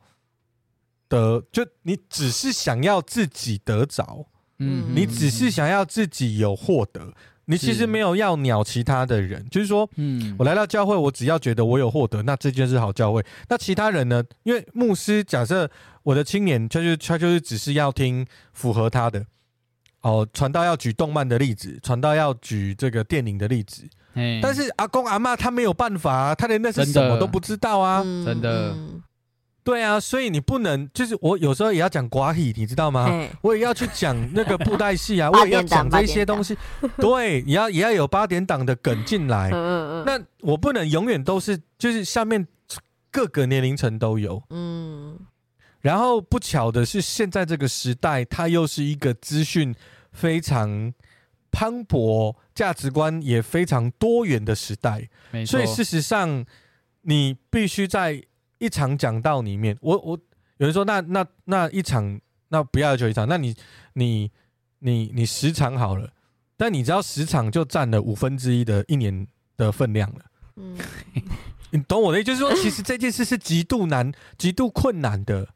[1.07, 4.27] 得，就你只是想要自己得着，
[4.59, 7.13] 嗯，你只是想要自己有获得。
[7.45, 13.23] 你其实没有要鸟其他的人，就是说，嗯，我来到教会，我只要觉得我有获得，那这件事好教会。
[13.47, 14.23] 那其他人呢？
[14.43, 15.69] 因为牧师假设
[16.03, 19.25] 我的青年，他就他就是只是要听符合他的。
[20.01, 23.83] 哦，传道要举动漫的例子，传道要举这个电影的例子。
[24.41, 28.73] 但是阿公阿妈他没有办法啊，他连那是什么都不知道啊，真的。
[29.65, 33.27] 对啊，所以你不能就是我有时候也要讲寡语，你知道吗？
[33.41, 36.55] 我也要去讲那个布袋戏啊，我也要讲这些东西。
[36.97, 40.03] 对，你要也要有八点档的梗进来嗯嗯。
[40.05, 42.45] 那我不能永远都是就是下面
[43.09, 44.39] 各个年龄层都有。
[44.51, 45.17] 嗯。
[45.81, 49.73] 然后不巧的是，现在这个时代，它又是一个资讯
[50.11, 50.93] 非常
[51.49, 55.09] 磅礴、价值观也非常多元的时代。
[55.31, 55.57] 没错。
[55.57, 56.45] 所以事实上，
[57.01, 58.21] 你必须在。
[58.57, 60.17] 一场讲道里面，我我
[60.57, 63.53] 有人说，那那那一场，那不要求一场，那你
[63.93, 64.31] 你
[64.79, 66.09] 你你十场好了，
[66.55, 70.25] 但你知道十场就占了五分之一的一年的分量了。
[70.55, 70.77] 嗯，
[71.71, 75.49] 你懂我的意思，就是说，其实这件事是极度难、极度困难的。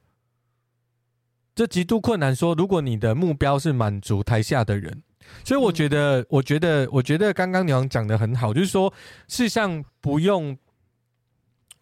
[1.56, 5.02] 这极度困难，说如果你的目标是满足台下的人，
[5.46, 8.94] 所以我觉得，我觉得，我觉得刚刚娘讲的很好，就是说，
[9.30, 10.58] 事实上不用，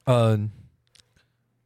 [0.03, 0.49] 嗯、呃。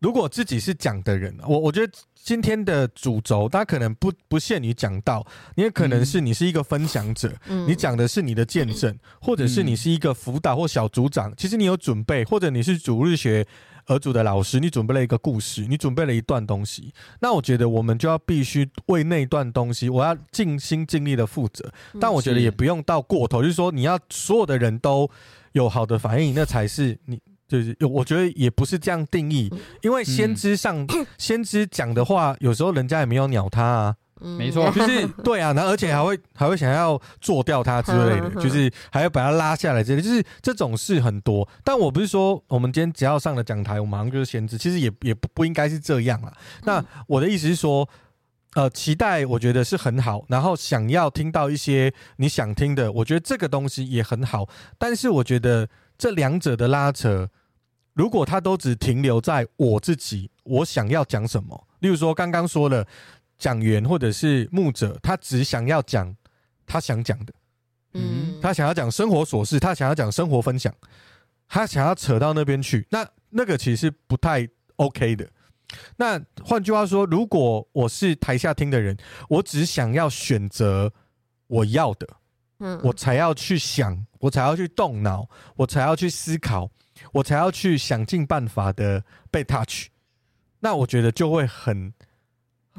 [0.01, 13.45] 如果自己是讲的人，我我觉得今天的主轴，他可能不不限于讲道，你也可能是你是一个分享者，嗯、你讲的是你的见证，或者是你是一个辅导或小组长，其实你有准备，或者你是主日学
[13.85, 25.07] 儿组的老师，你准备了一个故事，你准备了一段东西，那我觉得我们就要必须为那段东西，我要尽心尽力的负责，但我觉得也不用到过头，就是说你要所有的人都
[25.51, 27.19] 有好的反应，那才是你。
[27.51, 41.45] 就是，我觉得也不是这样定义，因为先知上、 嗯、先知讲的话，有时候人家也没有鸟他啊，没错，就是对啊，然后而且还会还会想要做掉他之类的，就是还要把他拉下来之类的，就是这种事很多。
[41.61, 46.31] 但我不是说我们今天只要上了讲台，我马上就是先知，其实也也不不应该是这样啊。
[46.63, 47.85] 那我的意思是说，
[48.53, 54.47] 呃，期待我觉得是很好，然后想要听到一些你想听的，我觉得这个东西也很好，
[54.77, 55.67] 但是我觉得。
[56.01, 57.29] 这两者的拉扯，
[58.01, 62.83] 如果他都只停留在我自己，我想要讲什么，例如说刚刚说了
[63.37, 66.15] 讲员或者是牧者，他只想要讲
[66.65, 67.33] 他想讲的，
[67.93, 70.73] 嗯，他想要讲生活琐事，他想要讲生活分享，
[71.47, 75.29] 他想要扯到那边去，那那个其实不太 OK 的。
[75.97, 78.97] 那换句话说，如果我是台下听的人，
[79.29, 80.91] 我只想要选择
[81.45, 82.07] 我要的，
[82.61, 86.69] 嗯，我才要去想，我才要去动脑，我才要去思考，
[87.11, 89.87] 我才要去想尽办法的被 touch。
[90.59, 91.91] 那我觉得就会很，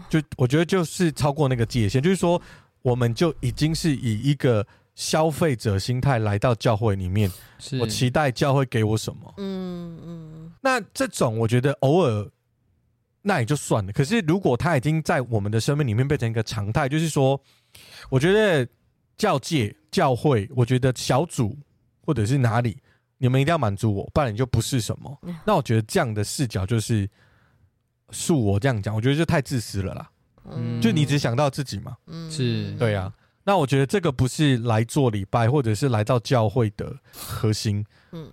[0.09, 2.41] 就我觉得就是超过那个界限，就是说，
[2.80, 7.30] 我们就已经是以一个消费者心态来到教会里面，
[7.80, 10.53] 我期待教会给我什么，嗯嗯。
[10.62, 12.30] 那这种我觉得偶尔。
[13.24, 13.93] 那也就算了。
[13.93, 17.41] 可是，如果他已经在我们的生命里面变成一个常态，就是说，
[18.11, 18.66] 我觉得
[19.17, 21.57] 教界、教会，我觉得小组
[22.05, 22.77] 或者是哪里，
[23.19, 25.21] 你们一定要满足我，不然你就不是什么。
[25.45, 27.09] 那我觉得这样的视角就是，
[28.11, 30.11] 恕我这样讲，我觉得就太自私了啦。
[30.51, 31.97] 嗯，就你只想到自己嘛。
[32.07, 33.13] 嗯，是对啊。
[33.45, 37.85] 那我觉得这个不是来做礼拜或者是来到教会的核心。
[38.13, 38.31] 嗯，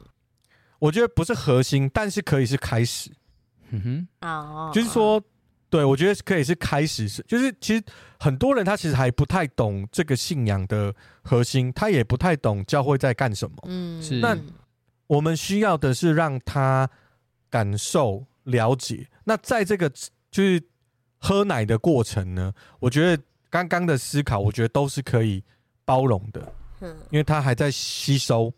[0.80, 3.12] 我觉得不是核心，但是可以是开始。
[3.72, 5.22] 嗯哼，哦，就是说，
[5.70, 7.84] 对，我觉得可以是开始，是就是其实
[8.20, 13.56] 很多人他其实还不太懂这个信仰的核心，他也不太懂教会在干什么。
[13.66, 14.20] 嗯，是。
[14.20, 14.36] 那
[15.08, 16.90] 我们需要的是让他
[17.50, 19.08] 感受、了解。
[19.24, 19.90] 那在这个
[20.32, 20.62] 就是
[21.18, 25.44] 喝奶的过程呢，我觉得刚刚的思考，我觉得都是可以
[25.86, 26.54] 包容的。
[26.82, 28.54] 嗯，因为他还在吸收。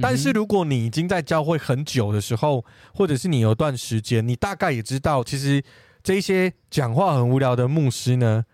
[0.00, 5.60] 但是如果你已经在教会很久的时候，或者是你有段时间，你大概也知道，其实
[6.04, 8.44] 这些讲话很无聊的牧师呢，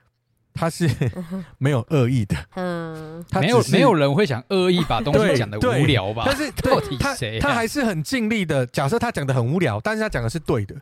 [0.54, 0.88] 他是
[1.58, 2.36] 没有恶意的。
[2.54, 6.22] 嗯，没有没有人会想恶意把东西 讲的无聊吧？
[6.26, 8.64] 但是 到底他他还是很尽力的。
[8.66, 10.74] 假设他讲的很无聊，但是他讲的是对的。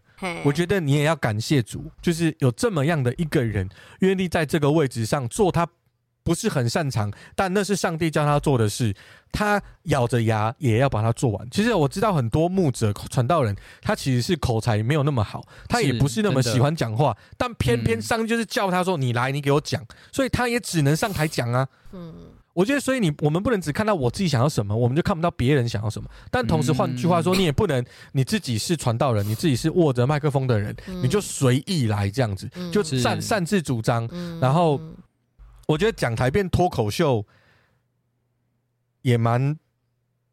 [0.45, 3.69] 我觉得你也要感谢主，就是有这么样的一个人，
[4.01, 5.67] 愿意在这个位置上做他。
[6.29, 8.95] 不是很擅长，但那是上帝叫他做的事，
[9.33, 11.49] 他咬着牙也要把它做完。
[11.51, 21.67] 其实我知道很多牧者、传道人，他其实是口才没有那么好，他也不是那么喜欢讲话，但偏偏上帝就是叫他说：“你来，你给我讲。”所以他也只能上台讲啊。
[21.93, 22.13] 嗯，
[22.53, 26.11] 我觉得，所以你我们不能只看到我自己想要什么，我们就看不到别人想要什么。
[26.31, 34.07] 但同时，换句话说，你也不能你自己是传道人，你自己是握着麦克风的人，你就随意来这样子，就擅擅自主张，
[34.41, 34.79] 然后。
[35.69, 37.27] 我觉得讲台变脱口秀
[39.03, 39.57] 也蛮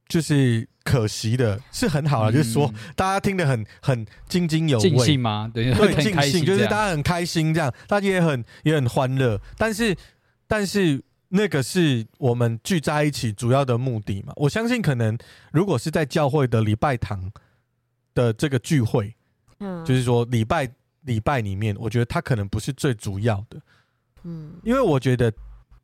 [0.07, 5.51] 就是可惜的，是很好的，嗯、就是说大家听得很很津津有味，尽兴吗？
[5.53, 9.41] 对，对，尽兴，就是大家很开心这样，大家也很也很欢乐。
[9.57, 9.95] 但是，
[10.47, 14.31] 但是那个是我们聚在一起主要的目的嘛？
[14.38, 15.17] 我相信，可能
[15.51, 17.31] 如果是在教会的礼拜堂
[18.13, 19.13] 的这个聚会，
[19.59, 20.71] 嗯，就是说礼拜
[21.01, 23.59] 礼拜里面，我觉得它可能不是最主要的。
[24.26, 25.32] 嗯，因为我觉得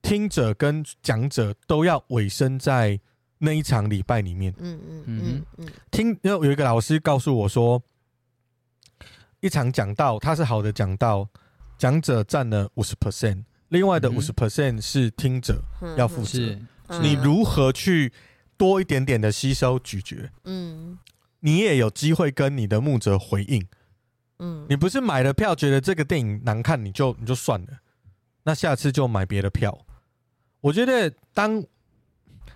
[0.02, 3.00] 听者跟讲者都要委身在
[3.38, 4.54] 那一场礼拜里面。
[4.58, 7.82] 嗯嗯嗯嗯，听，因为有一个老师告诉我说，
[9.40, 11.30] 一场讲道，他是好的讲道，
[11.78, 15.64] 讲者占了五十 percent，另外的五十 percent 是听者
[15.98, 16.40] 要负责。
[17.02, 18.12] 你如何去
[18.58, 20.30] 多一点点的吸收咀嚼？
[20.44, 20.98] 嗯，
[21.40, 23.66] 你也有机会跟你的牧者回应。
[24.40, 27.68] 嗯，你不是买了票觉得这个电影难看，你就你就算了。
[28.44, 29.78] 那下次就买别的票。
[30.60, 31.64] 我觉得当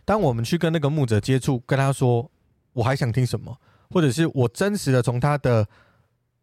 [0.04, 2.30] 当我们去跟那个牧者接触，跟他说
[2.74, 3.58] 我还想听什么，
[3.90, 5.68] 或者是我真实的从他的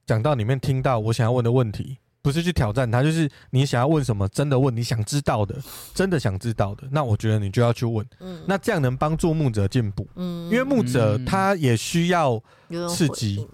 [0.05, 5.57] 讲道里面听到我想要问的问题，不是去挑战他，就是你想要问什么，真的问你想知道的，
[5.95, 8.05] 真的想知道的，那我觉得你就要去问。
[8.21, 10.09] 嗯，那这样能帮助牧者进步。
[10.17, 12.43] 嗯，因为牧者他也需要
[12.89, 13.47] 刺激。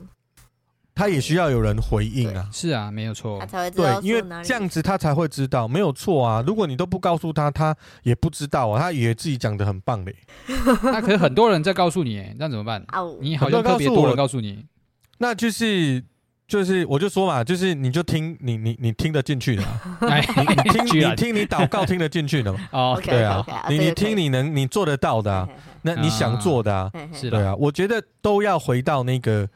[0.99, 4.01] 他也需要有人回应啊，是啊，没有错，他才会知道。
[4.01, 6.43] 对，因为这样子他才会知道，没有错啊。
[6.45, 8.81] 如果你都不告诉他，他也不知道啊。
[8.81, 10.13] 他以为自己讲的很棒嘞。
[10.83, 12.85] 那可是很多人在告诉你，哎，那怎么办？
[13.21, 14.67] 你好像特别多人告诉你，
[15.19, 16.03] 那就是
[16.49, 19.63] 就是，我就说嘛，就是你就听你你你听得进去的，
[20.03, 20.09] 你
[20.49, 22.59] 你听你听你祷告听得进去的嘛。
[22.73, 25.49] 哦，对啊，你你听你能你做得到的，
[25.83, 27.55] 那你想做的，是的，对啊。
[27.55, 29.49] 我觉得都要回到那个。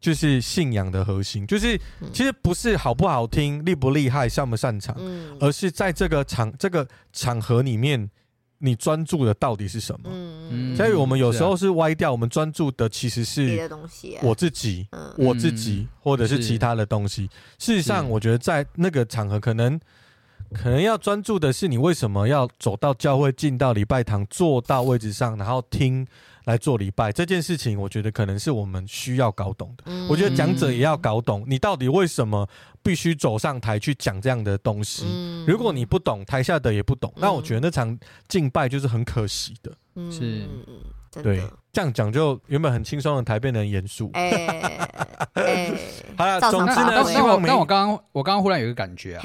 [0.00, 1.78] 就是信仰的核心，就是
[2.12, 8.10] 其实不是好不好听、厉不厉害、擅不擅长，嗯、而是在这个场这个场合里面，
[8.58, 10.08] 你专注的到底是什么？
[10.10, 13.68] 嗯，所以我们有时候是歪掉，我们专注的其实是
[14.22, 14.88] 我自己，
[15.18, 17.28] 我自己或者是其他的东西。
[17.58, 19.78] 事实上，我觉得在那个场合可能
[20.54, 26.06] 可能要专注的是你为什么要走到教会，进到礼拜堂，坐到位置上，然后听
[26.44, 29.84] 来做礼拜这件事情，我觉得可能是我们需要搞懂的。
[29.86, 32.48] 嗯、我觉得讲者也要搞懂，你到底为什么
[32.82, 35.04] 必须走上台去讲这样的东西。
[35.06, 39.72] 嗯、如果你不懂，台下的也不懂，嗯、那我觉得那场敬拜就是很可惜的。
[39.96, 40.48] 嗯、是，
[41.22, 44.10] 对，这样讲就原本很轻松的台变得很严肃。
[44.14, 44.94] 哎、欸，
[45.34, 45.78] 欸、
[46.16, 49.22] 好了，总之呢，希望但我刚刚我刚刚忽然有一个感觉啊，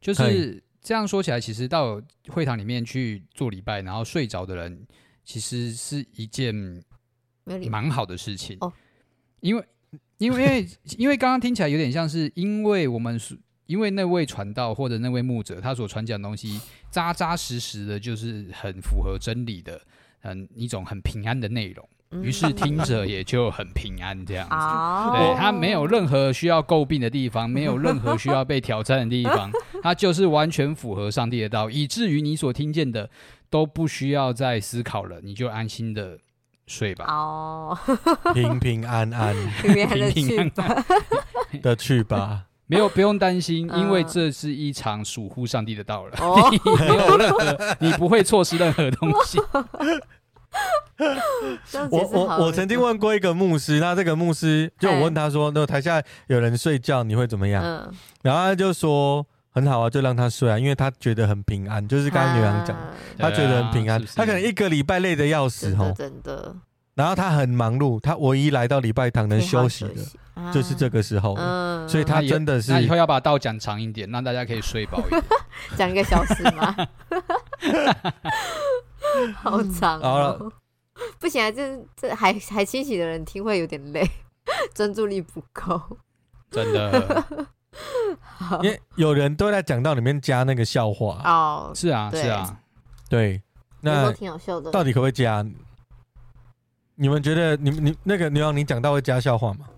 [0.00, 0.62] 就是。
[0.80, 4.86] 这样说起来，其实到会堂里面去做礼拜，然后睡着的人，
[5.28, 6.54] 其实是一件
[7.70, 8.56] 蛮好的事情。
[8.62, 8.72] 哦，
[9.40, 9.62] 因为
[10.16, 16.58] 因为因为因为刚刚听起来有点像是，因为我们是因为那位传道或者那位牧者他所传讲的东西
[16.90, 19.78] 扎扎实实的，就是很符合真理的，
[20.22, 21.86] 嗯，一种很平安的内容。
[22.22, 24.54] 于是听着也就很平安，这样子。
[25.14, 29.52] 对，他没有任何需要诟病的地方，没有任何需要被挑战的地方，
[29.84, 33.10] 他就是完全符合上帝的道，以至于你所听见的
[33.50, 36.18] 都不需要再思考了，你就安心的
[36.66, 37.06] 睡吧。
[37.08, 37.78] 哦，
[38.34, 39.72] 平平安安，平
[40.10, 40.84] 平安安。
[41.62, 46.12] 的去吧，没有不用担心，因为这是一场属乎上帝的道了。
[46.50, 49.38] 你 没有任何，你不会错失任何东西。
[51.90, 57.92] 我我我曾经问过一个牧师，那这个牧师就我问他说：“那台下有人睡觉，你会怎么样？”嗯、
[58.22, 59.24] 然后他就说
[59.60, 64.00] ：“很好啊，就让他睡啊，因为他觉得很平安。”就是刚刚牛羊讲，啊、他觉得很平安。
[64.00, 66.54] 是是他可能一个礼拜累得要死哦，真的。
[66.94, 71.34] 然后他很忙碌，他唯一来到礼拜堂能休息的，就是这个时候。
[71.38, 75.22] 嗯、所以他真的是那以后要把道讲长一点，让大家可以睡饱一点，
[75.78, 76.74] 讲一个小时吗？
[79.36, 80.52] 好长哦！
[81.20, 84.04] 不行啊，这这还还清醒的人听会有点累，
[84.74, 85.80] 专注力不够，
[86.50, 87.24] 真的。
[88.62, 92.60] 因为有人都在讲到里面加那个笑话哦，是啊，是啊，
[93.08, 93.42] 对，
[93.80, 94.70] 那挺好笑的。
[94.70, 95.44] 到底可不可以加？
[96.94, 99.68] 你们觉得，你你那个牛羊，你讲到会加笑话吗？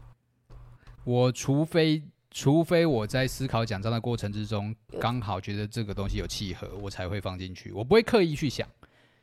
[1.04, 7.72] 我除非除非我在思考讲章的过程之中，刚好觉得这个东西有契合，我才会放进去。
[7.72, 8.66] 我不会刻意去想。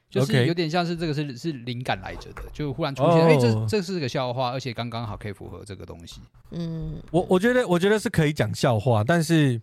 [0.09, 3.41] 就是有点像是这个是是灵感来着的，就忽然出现，哎、oh.
[3.43, 6.21] 欸，这这是个笑话，而且刚刚好可以符合这个东西。
[6.51, 9.61] 嗯，我我觉得我觉得是可以讲笑话，但是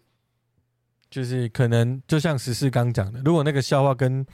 [1.09, 4.25] 就是可能就像十四刚讲的，如果那个笑话跟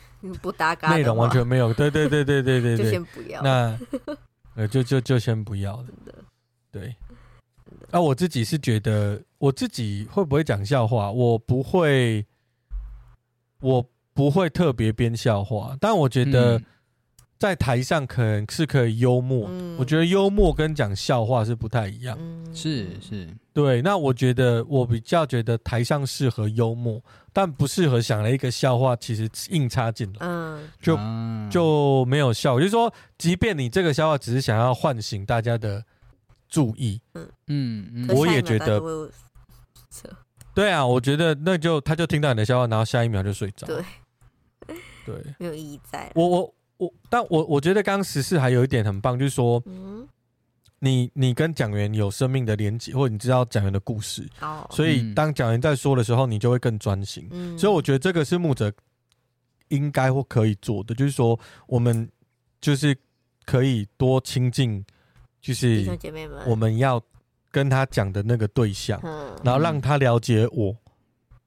[0.43, 3.41] 不搭嘎，内容完全没有，对对对对对对对，就先不要。
[3.43, 3.79] 那
[4.57, 5.87] 呃，就就就先不要了。
[6.05, 6.15] 的
[6.73, 6.97] 对。
[7.93, 11.11] 那、啊、我自己是觉得，我自己会不会讲笑话？
[11.13, 12.27] 我不会，
[13.61, 13.89] 我。
[14.21, 16.61] 不会特别编笑话，但我觉得
[17.39, 19.47] 在台上可能是可以幽默。
[19.49, 22.19] 嗯、我觉得幽默跟讲笑话是不太一样。
[22.53, 23.81] 是是，对。
[23.81, 27.03] 那我觉得我比较觉得台上适合幽默，
[27.33, 30.99] 但不适合想了一个笑话，其实硬插进来，嗯，就
[31.51, 32.59] 就没有效。
[32.59, 35.83] 就是说，即便你这个笑话只是想要唤醒大家的
[36.47, 38.83] 注意，嗯嗯，我也觉得。
[40.53, 43.67] 对啊，我觉得那就他就听到你的笑话，然后下一秒就睡着。
[43.67, 43.83] 对。
[45.05, 46.11] 对，没有意义在。
[46.15, 50.07] 我我我，但我我觉得刚刚十四还有一点很棒，就是说，嗯，
[50.79, 57.29] 你你跟讲员有生命的连接，或者你知道讲员的故事，哦，所以当讲员在说的时候，你就会更专心。
[57.31, 58.73] 嗯，所以我觉得这个是牧者
[59.69, 62.09] 应该或可以做的，就是说，我们
[62.61, 62.97] 就是
[63.45, 64.85] 可以多亲近，
[65.41, 65.87] 就是
[66.47, 67.03] 我们要
[67.51, 70.77] 跟他讲的那个对象，嗯，然后让他了解我。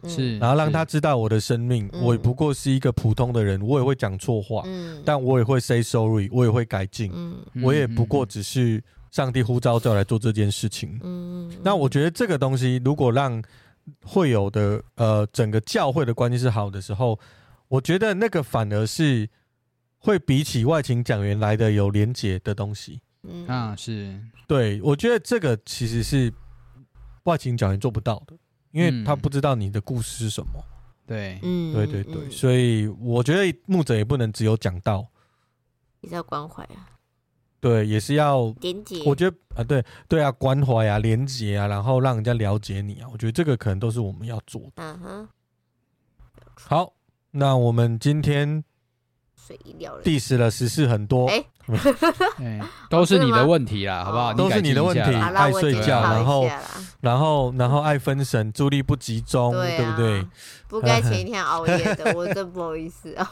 [0.07, 10.99] 是，然后让他知道我的生命，我也不过是一个普通的人，我也会讲错话，嗯、但我也会 say sorry，我也会改进，嗯、我也不过只是上帝呼召叫来做这件事情。
[11.03, 13.41] 嗯、那我觉得这个东西，如果让
[14.03, 17.19] 会有的呃整个教会的关系是好的时候，
[17.67, 19.29] 我觉得那个反而是
[19.97, 22.99] 会比起外勤讲员来的有连结的东西。
[23.23, 23.45] 嗯。
[23.47, 24.17] 啊，是。
[24.47, 26.31] 对，我觉得这个其实是
[27.23, 28.35] 外勤讲员做不到的。
[28.73, 30.61] 因为他不知道你的故事是什么，
[31.07, 35.07] 对，嗯，对对对，所以我觉得牧者也不能只有讲道，
[36.01, 36.89] 也是要关怀啊，
[37.61, 39.01] 对，也是要连接。
[39.05, 44.71] 我觉得啊，对对啊，关怀啊，连接啊，然后让人家了解你啊，我觉得这个可能都是我们要做的。
[44.77, 45.29] 嗯哼，
[46.55, 46.93] 好，
[47.31, 48.63] 那我们今天。
[50.03, 50.49] Diss 了。
[50.51, 51.27] 时事很多，
[52.39, 54.33] 哎，都是你的问题啦，好不好？
[54.33, 56.49] 都是你的问题，爱睡觉，然后，
[57.01, 60.25] 然后，然后爱分神，注意力不集中，对不对？
[60.67, 63.13] 不该前一天 熬夜的，我真不好意思。
[63.15, 63.31] 啊。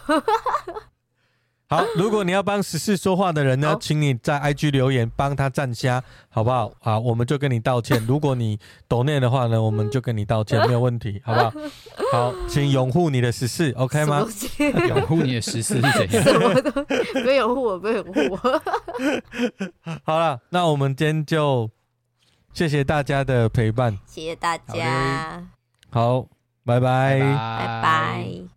[1.72, 6.70] 好， 如果你要帮十四说话的人呢，好请你在 IG 留言帮他站虾，好不好？
[6.82, 8.06] 好，我们就跟你道歉。
[8.06, 8.60] 如果你
[8.90, 11.54] 抖内的话呢， 我们就跟你道歉，没有问题，好不好？
[12.12, 14.28] 好，请拥护你的十四，OK 吗？
[14.90, 16.24] 拥护你的十四是怎样？
[16.24, 16.72] 什么都
[17.24, 18.62] 不拥护我，不拥护我。
[20.04, 21.70] 好了，那我们今天就
[22.54, 25.48] 谢谢大家的陪伴，谢谢大家。
[25.90, 26.26] 好，
[26.66, 28.51] 拜拜，拜拜。